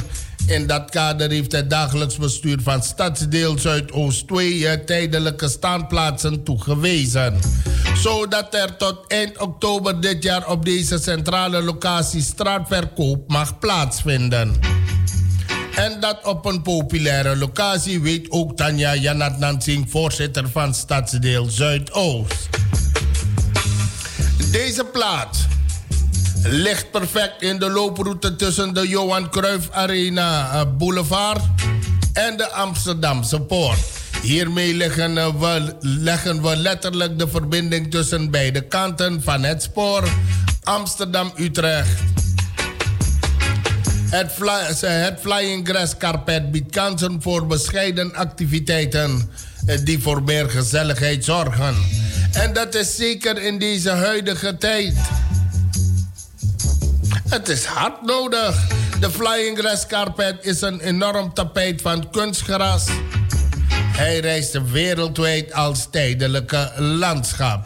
In 0.48 0.68
dat 0.68 0.90
kader 0.90 1.30
heeft 1.30 1.52
het 1.52 1.70
dagelijks 1.70 2.18
bestuur 2.18 2.58
van 2.62 2.84
Stadsdeel 2.84 3.60
Zuidoost 3.60 4.28
2 4.28 4.84
tijdelijke 4.84 5.50
staanplaatsen 5.50 6.44
toegewezen. 6.44 7.40
Zodat 7.96 8.54
er 8.54 8.78
tot 8.78 8.98
eind 9.08 9.38
oktober 9.38 10.02
dit 10.02 10.24
jaar 10.24 10.50
op 10.50 10.66
deze 10.66 10.98
centrale 10.98 11.62
locatie 11.62 12.22
straatverkoop 12.22 13.30
mag 13.30 13.60
plaatsvinden. 13.60 14.60
En 15.78 16.00
dat 16.00 16.18
op 16.24 16.46
een 16.46 16.62
populaire 16.62 17.36
locatie 17.36 18.02
weet 18.02 18.32
ook 18.32 18.56
Tanja 18.56 18.96
Janat 18.96 19.38
Nansing, 19.38 19.90
voorzitter 19.90 20.50
van 20.50 20.74
Stadsdeel 20.74 21.46
Zuidoost. 21.46 22.50
Deze 24.52 24.84
plaats 24.84 25.40
ligt 26.44 26.92
perfect 26.92 27.42
in 27.42 27.60
de 27.60 27.70
looproute 27.70 28.36
tussen 28.36 28.74
de 28.74 28.88
Johan 28.88 29.30
Cruijff 29.30 29.70
Arena 29.72 30.52
eh, 30.52 30.62
Boulevard 30.78 31.42
en 32.14 32.38
de 32.38 32.50
Amsterdamse 32.50 33.42
Poort. 33.42 33.80
Hiermee 34.22 34.74
leggen 34.74 35.18
eh, 35.18 35.28
we, 35.40 35.76
leggen 35.80 36.42
we 36.42 36.56
letterlijk 36.56 37.20
de 37.20 37.28
verbinding 37.28 37.92
tussen 37.92 38.32
beide 38.32 38.62
kanten 38.62 39.24
van 39.24 39.44
het 39.44 39.64
spoor 39.64 40.04
Amsterdam-Utrecht. 40.64 42.02
Het, 44.10 44.32
fly, 44.32 44.88
het 44.88 45.20
Flying 45.20 45.68
Grass 45.68 45.98
Carpet 45.98 46.52
biedt 46.52 46.72
kansen 46.72 47.22
voor 47.22 47.48
bescheiden 47.48 48.16
activiteiten 48.16 49.30
die 49.84 50.00
voor 50.00 50.24
meer 50.24 50.50
gezelligheid 50.50 51.26
zorgen. 51.26 51.76
En 52.32 52.54
dat 52.54 52.76
is 52.76 52.96
zeker 52.96 53.42
in 53.42 53.60
deze 53.60 53.90
huidige 53.90 54.58
tijd. 54.58 54.94
Het 57.30 57.50
is 57.50 57.66
hard 57.66 58.06
nodig. 58.06 58.68
De 59.00 59.12
Flying 59.12 59.58
Grass 59.58 59.86
Carpet 59.86 60.36
is 60.42 60.62
een 60.62 60.80
enorm 60.80 61.34
tapijt 61.34 61.82
van 61.82 62.10
kunstgras. 62.12 62.86
Hij 63.98 64.20
reist 64.20 64.72
wereldwijd 64.72 65.54
als 65.54 65.88
tijdelijke 65.92 66.72
landschap. 66.78 67.66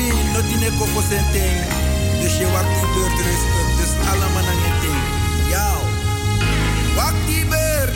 Ina 0.00 0.14
libi 0.14 0.32
no 0.32 0.40
tine 0.48 0.70
kofo 0.78 1.00
senteng. 1.00 1.58
Dus 2.20 2.36
je 2.38 2.46
wacht 2.50 2.68
die 2.74 2.88
beurt 2.94 3.18
rustig. 3.26 3.66
Dus 3.78 4.08
allemaal 4.08 4.46
aan 4.50 4.60
je 4.64 4.72
ding. 4.80 5.02
Jou. 5.50 5.78
Wacht 6.94 7.26
die 7.26 7.44
beurt. 7.46 7.94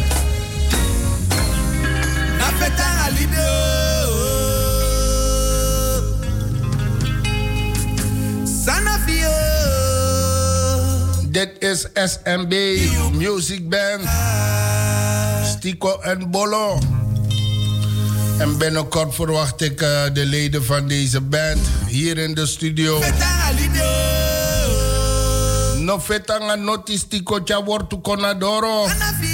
Na 2.39 2.49
petang 2.59 2.99
alibi. 3.07 3.37
Sanafio. 8.65 9.35
Dit 11.29 11.51
is 11.59 11.87
SMB 11.95 12.55
Music 13.13 13.69
Band. 13.69 14.03
Stico 15.45 16.01
en 16.01 16.31
Bolo. 16.31 16.94
En 18.39 18.59
binnenkort 18.59 19.15
verwacht 19.15 19.61
ik 19.61 19.81
uh, 19.81 19.89
de 20.13 20.25
leden 20.27 20.65
van 20.65 20.89
deze 20.89 21.21
band 21.21 21.59
hier 21.87 22.19
in 22.19 22.35
de 22.35 22.47
studio. 22.47 23.03
No 25.79 26.01
fetanga 26.01 26.55
noti 26.55 26.99
stico 26.99 27.41
chawortu 27.45 28.01
conadoro. 28.01 28.85
Terry. 28.85 29.34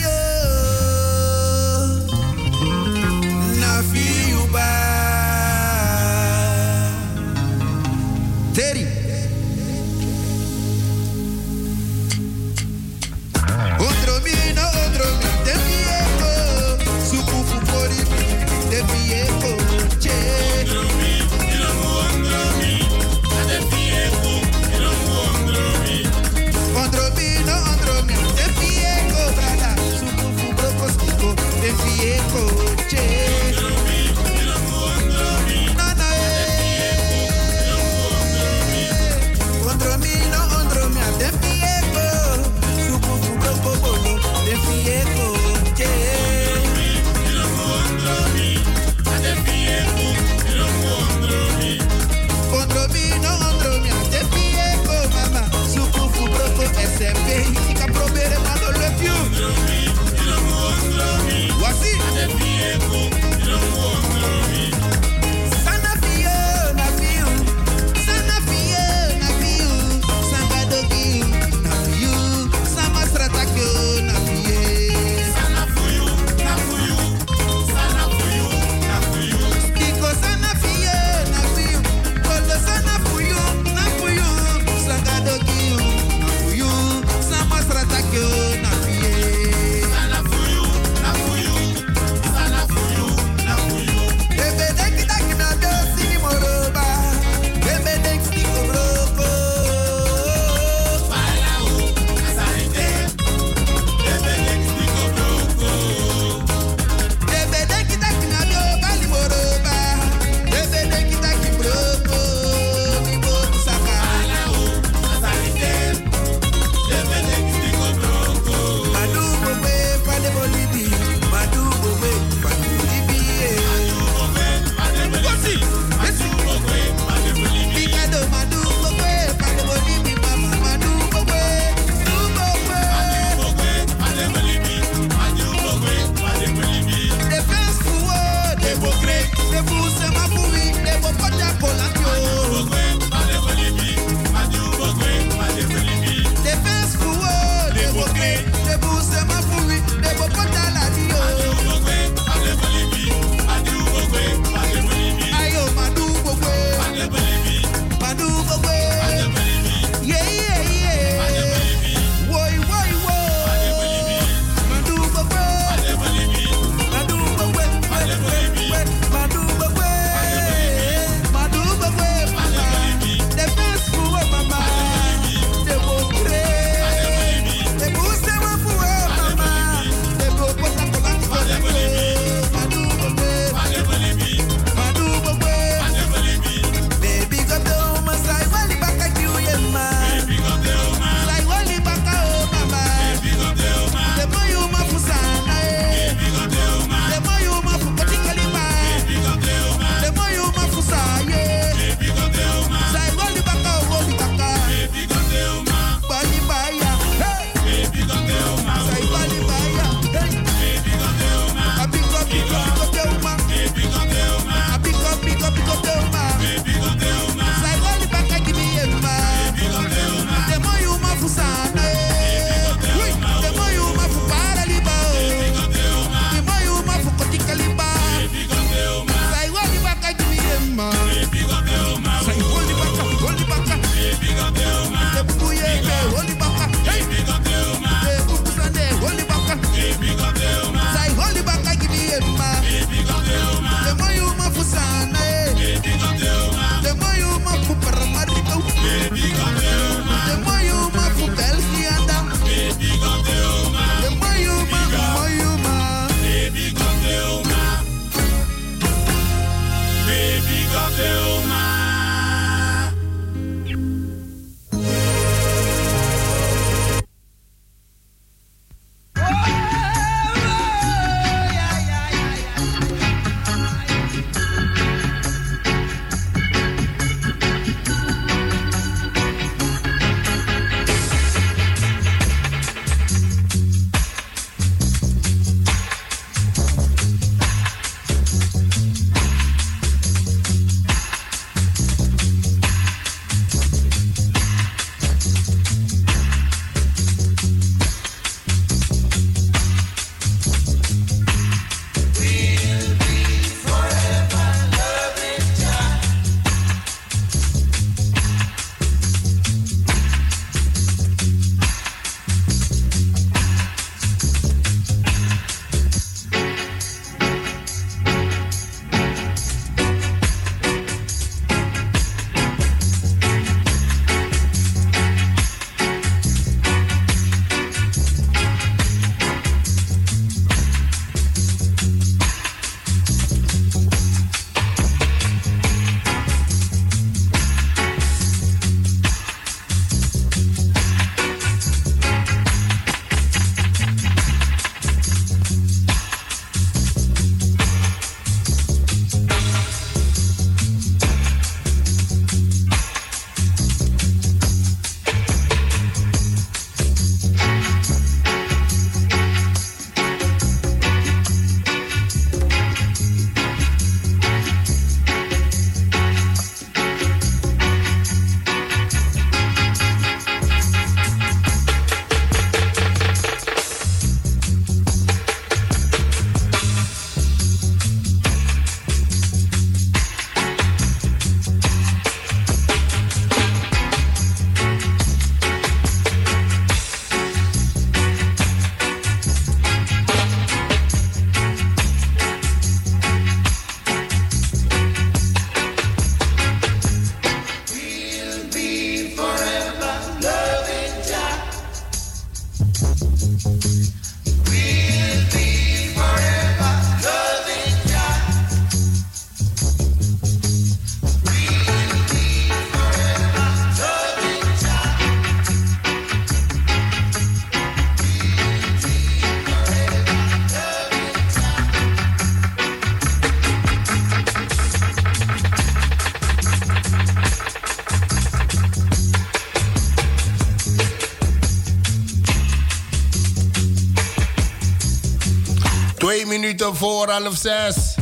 Voor 436.75 437.09
half 437.09 437.37
zes. 437.37 437.95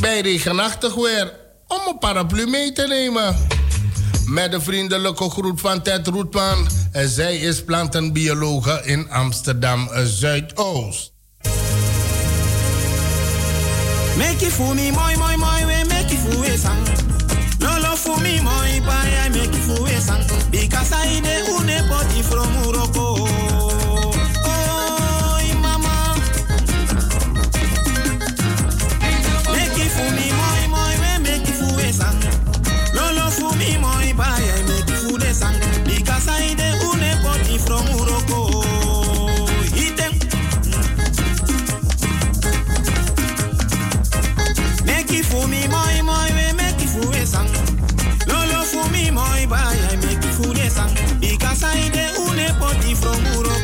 bij 0.00 0.20
regenachtig 0.20 0.94
weer, 0.94 1.32
om 1.66 1.80
een 1.88 1.98
paraplu 1.98 2.46
mee 2.46 2.72
te 2.72 2.86
nemen. 2.86 3.57
Met 4.28 4.50
de 4.50 4.60
vriendelijke 4.60 5.30
groet 5.30 5.60
van 5.60 5.82
Ted 5.82 6.06
Roetman. 6.06 6.68
Zij 6.92 7.36
is 7.36 7.64
plantenbiologe 7.64 8.80
in 8.84 9.10
Amsterdam 9.10 9.88
Zuidoost. 10.04 11.12
Make 14.16 14.46
it 14.46 14.52
for 14.52 14.74
me, 14.74 14.90
moi, 14.90 15.16
moi, 15.16 15.36
moi, 15.36 15.64
we 15.66 15.84
make 15.88 16.12
it 16.12 16.18
for 16.18 16.40
we 16.40 16.56
sang. 16.56 16.86
No 17.58 17.80
love 17.80 17.96
for 17.96 18.20
me, 18.20 18.40
moi, 18.42 18.80
bye, 18.84 19.26
I 19.26 19.28
make 19.28 19.56
it 19.56 19.64
for 19.66 19.82
we 19.82 20.00
sang. 20.00 20.50
Because 20.50 20.92
I 21.06 21.20
de 21.20 21.44
une 21.58 21.88
poti 21.88 22.22
from 22.22 22.52
Morocco. 22.52 23.07
Bye, 49.48 49.78
I 49.90 49.96
make 49.96 50.22
for 50.34 50.52
a 50.52 50.70
song. 50.70 50.94
Because 51.20 51.64
I 51.64 51.88
poti 52.58 52.94
from. 52.94 53.57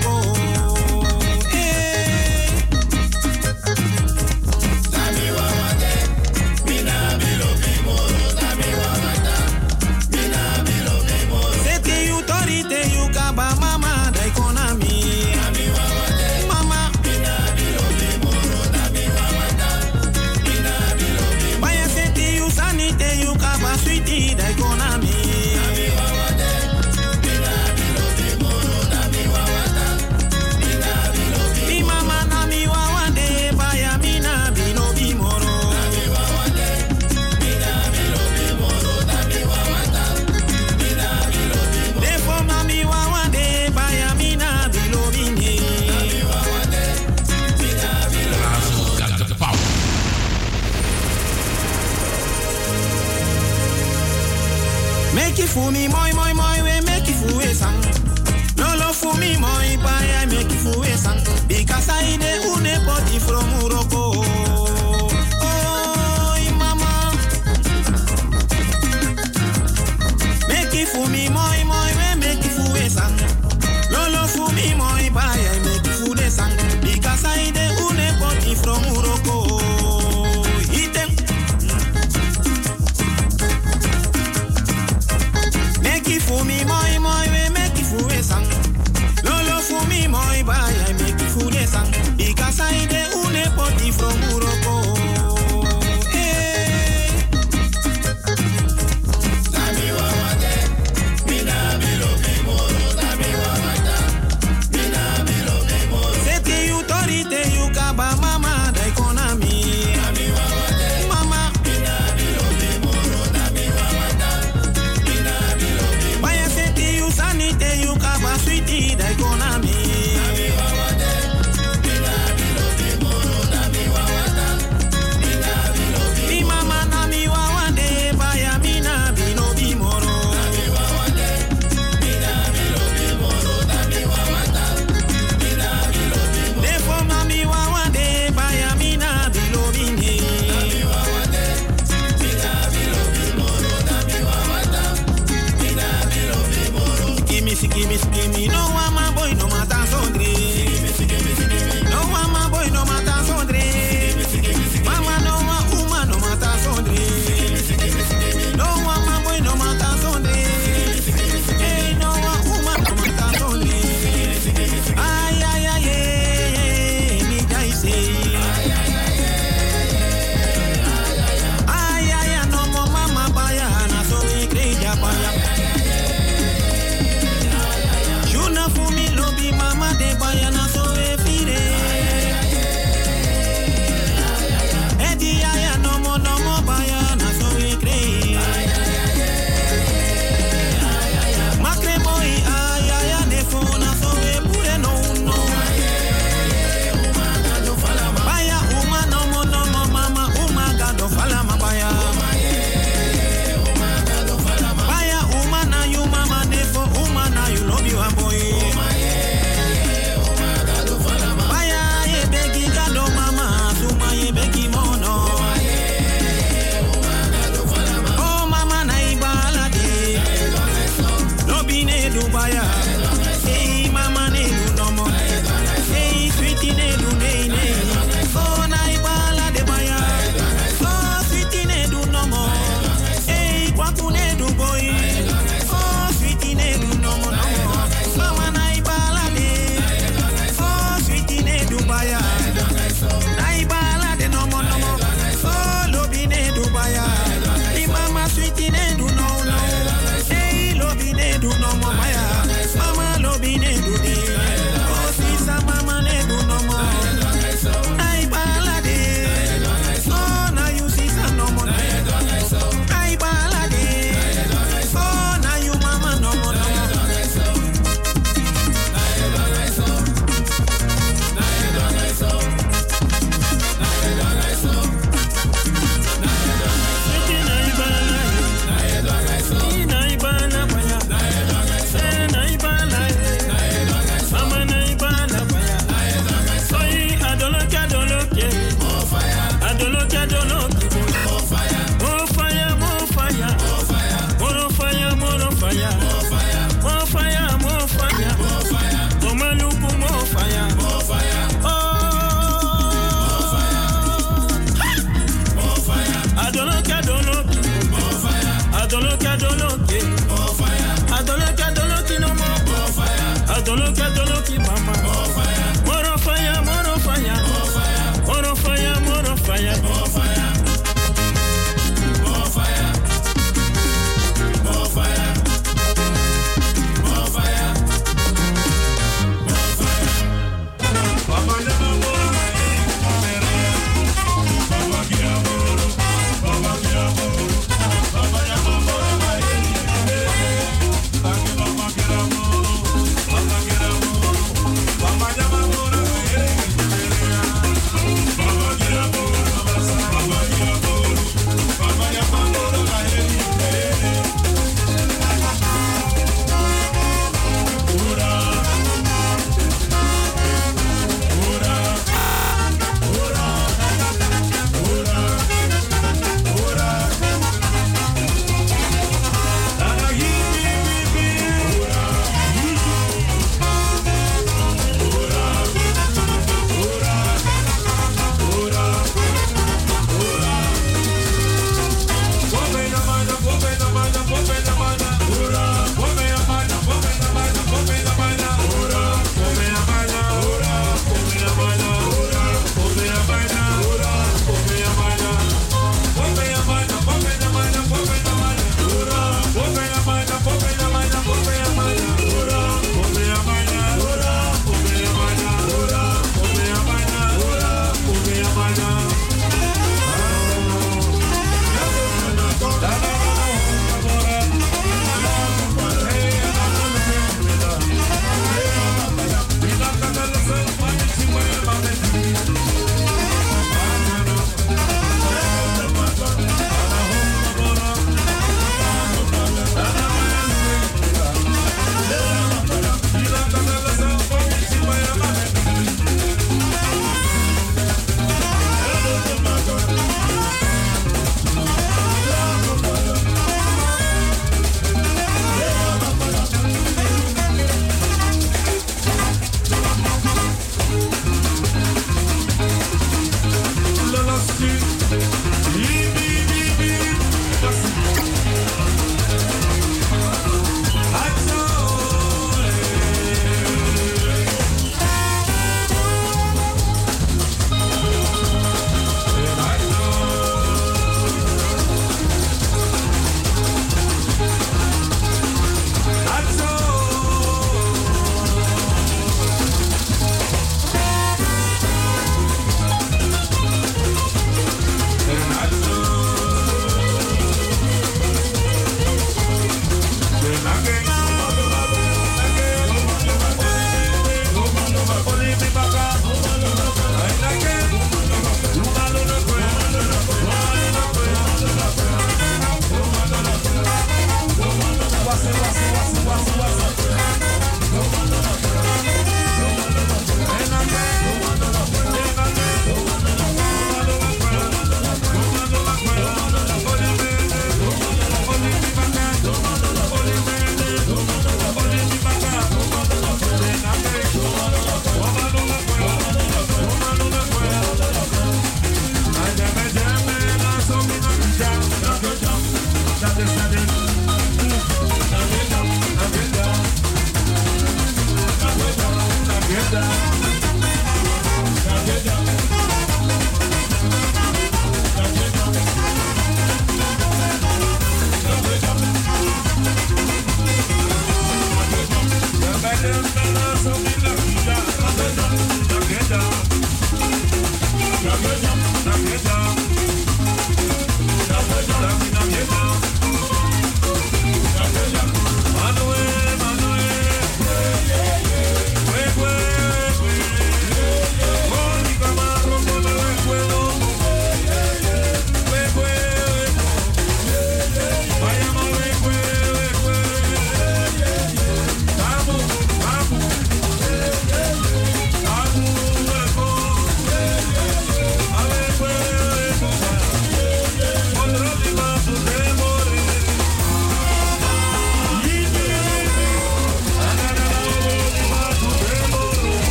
Dubai. 222.15 222.84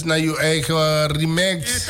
Is 0.00 0.06
naar 0.06 0.18
uw 0.18 0.36
eigen 0.36 1.06
remix. 1.06 1.88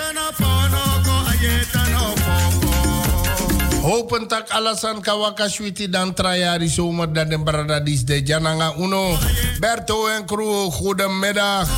Hopen 3.83 4.27
tak 4.27 4.51
alasan 4.51 5.01
kawaka 5.01 5.49
switi 5.49 5.89
dan 5.89 6.15
trajari 6.15 6.69
zomer 6.69 7.13
dan 7.13 7.29
de 7.29 7.41
bradadis 7.43 8.05
de 8.05 8.23
Jananga 8.23 8.75
Uno. 8.79 9.19
Berto 9.61 10.07
en 10.07 10.27
crew, 10.27 10.71
goedemiddag. 10.71 11.69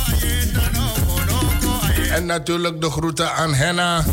En 2.11 2.27
natuurlijk 2.27 2.81
de 2.81 2.91
groeten 2.91 3.33
aan 3.33 3.55
Henna. 3.55 4.05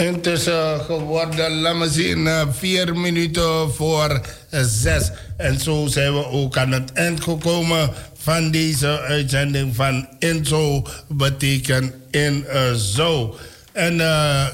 Intussen 0.00 0.80
geworden, 0.80 1.60
laat 1.60 1.76
me 1.76 1.88
zien, 1.88 2.26
eh, 2.26 2.46
vier 2.52 2.96
minuten 2.96 3.72
voor 3.72 4.20
eh, 4.50 4.60
zes. 4.62 5.10
En 5.36 5.60
zo 5.60 5.86
zijn 5.86 6.14
we 6.14 6.26
ook 6.26 6.56
aan 6.56 6.72
het 6.72 6.92
eind 6.92 7.22
gekomen 7.22 7.90
van 8.18 8.50
deze 8.50 9.00
uitzending 9.00 9.74
van 9.74 10.08
Inzo 10.18 10.86
betekent 11.08 11.92
in 12.10 12.46
eh, 12.46 12.72
zo. 12.72 13.36
En 13.72 13.94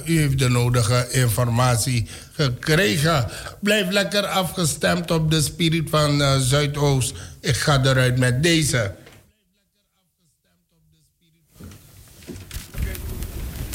u 0.05 0.19
heeft 0.19 0.39
de 0.39 0.49
nodige 0.49 1.09
informatie 1.11 2.07
gekregen. 2.33 3.27
Blijf 3.61 3.91
lekker 3.91 4.27
afgestemd 4.27 5.11
op 5.11 5.31
de 5.31 5.43
spirit 5.43 5.91
van 5.91 6.41
Zuidoost. 6.41 7.15
Ik 7.41 7.57
ga 7.57 7.81
eruit 7.85 8.19
met 8.19 8.43
deze. 8.43 8.93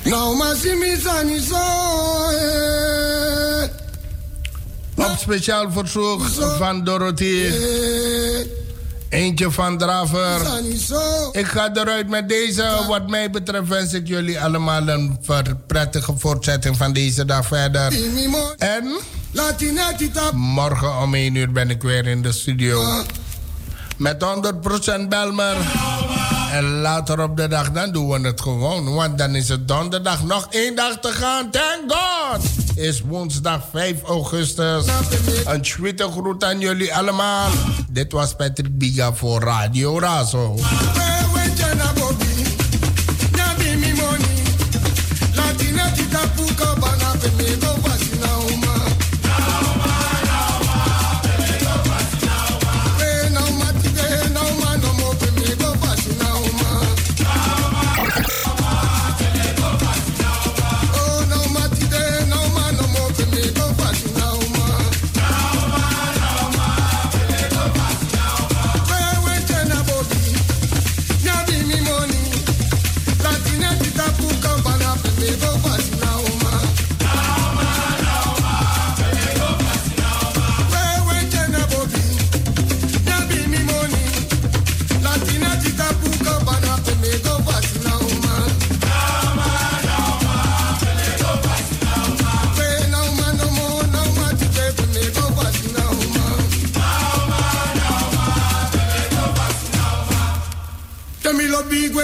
Nou, 0.04 0.42
aan 1.10 1.28
je 1.28 1.42
zo. 1.50 1.56
Op 5.04 5.16
speciaal 5.20 5.72
verzoek 5.72 6.22
van 6.58 6.84
Dorothy. 6.84 7.52
Eentje 9.10 9.52
van 9.52 9.78
Draver. 9.78 10.42
Ik 11.32 11.46
ga 11.46 11.70
eruit 11.74 12.10
met 12.10 12.30
deze. 12.30 12.84
Wat 12.88 13.10
mij 13.10 13.30
betreft 13.30 13.68
wens 13.68 13.94
ik 13.94 14.08
jullie 14.08 14.40
allemaal 14.40 14.88
een 14.88 15.20
prettige 15.68 16.14
voortzetting 16.18 16.78
van 16.78 16.94
deze 16.94 17.26
dag 17.26 17.46
verder. 17.46 17.94
En 18.58 19.00
morgen 20.34 20.98
om 20.98 21.14
1 21.14 21.36
uur 21.36 21.52
ben 21.52 21.70
ik 21.70 21.82
weer 21.82 22.08
in 22.08 22.22
de 22.22 22.32
studio. 22.32 23.04
Met 23.98 24.26
100% 25.04 25.08
Belmer. 25.10 25.56
En 26.52 26.82
later 26.82 27.24
op 27.24 27.38
de 27.38 27.48
dag, 27.48 27.72
dan 27.72 27.92
doen 27.92 28.10
we 28.10 28.28
het 28.28 28.42
gewoon. 28.42 28.94
Want 28.94 29.18
dan 29.18 29.36
is 29.36 29.50
het 29.50 29.68
donderdag 29.68 30.24
nog 30.24 30.48
één 30.50 30.76
dag 30.76 31.00
te 31.00 31.12
gaan. 31.12 31.50
Thank 31.52 31.92
God! 31.92 32.46
Is 32.76 33.02
woensdag 33.02 33.62
5 33.72 34.04
augustus. 34.04 34.86
Een 35.46 35.66
sweete 35.66 36.08
groet 36.12 36.44
aan 36.44 36.60
jullie 36.60 36.96
allemaal. 36.96 37.50
Dit 37.90 38.12
was 38.12 38.36
Patrick 38.36 38.78
Biga 38.78 39.14
voor 39.14 39.42
Radio 39.42 40.00
Razo. 40.00 40.56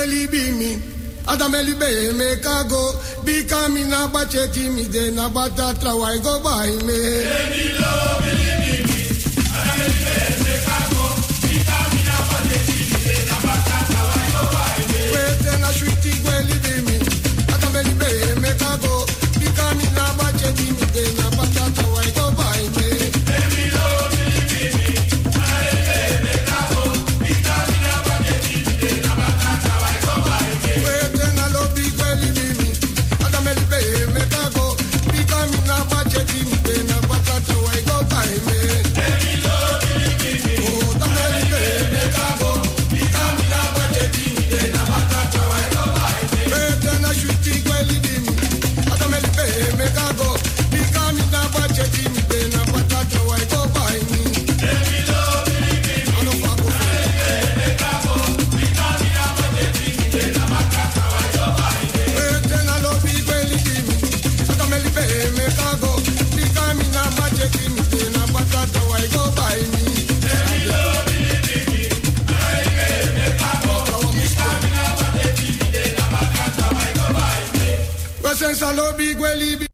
Temilo 0.08 0.28
bigweli 0.28 0.28
bimi 0.28 0.82
Adameli 1.28 1.74
be 1.78 2.14
me 2.18 2.36
kago. 2.42 2.94
Bika 3.26 3.68
mi 3.74 3.84
na 3.84 4.08
bacheti 4.08 4.70
mi 4.74 4.86
de 4.88 5.12
na 5.12 5.28
bata 5.30 5.74
trawai 5.80 6.24
go 6.24 6.40
by 6.42 6.68
me. 6.86 7.24
Temilo 7.28 8.22
na 8.22 8.27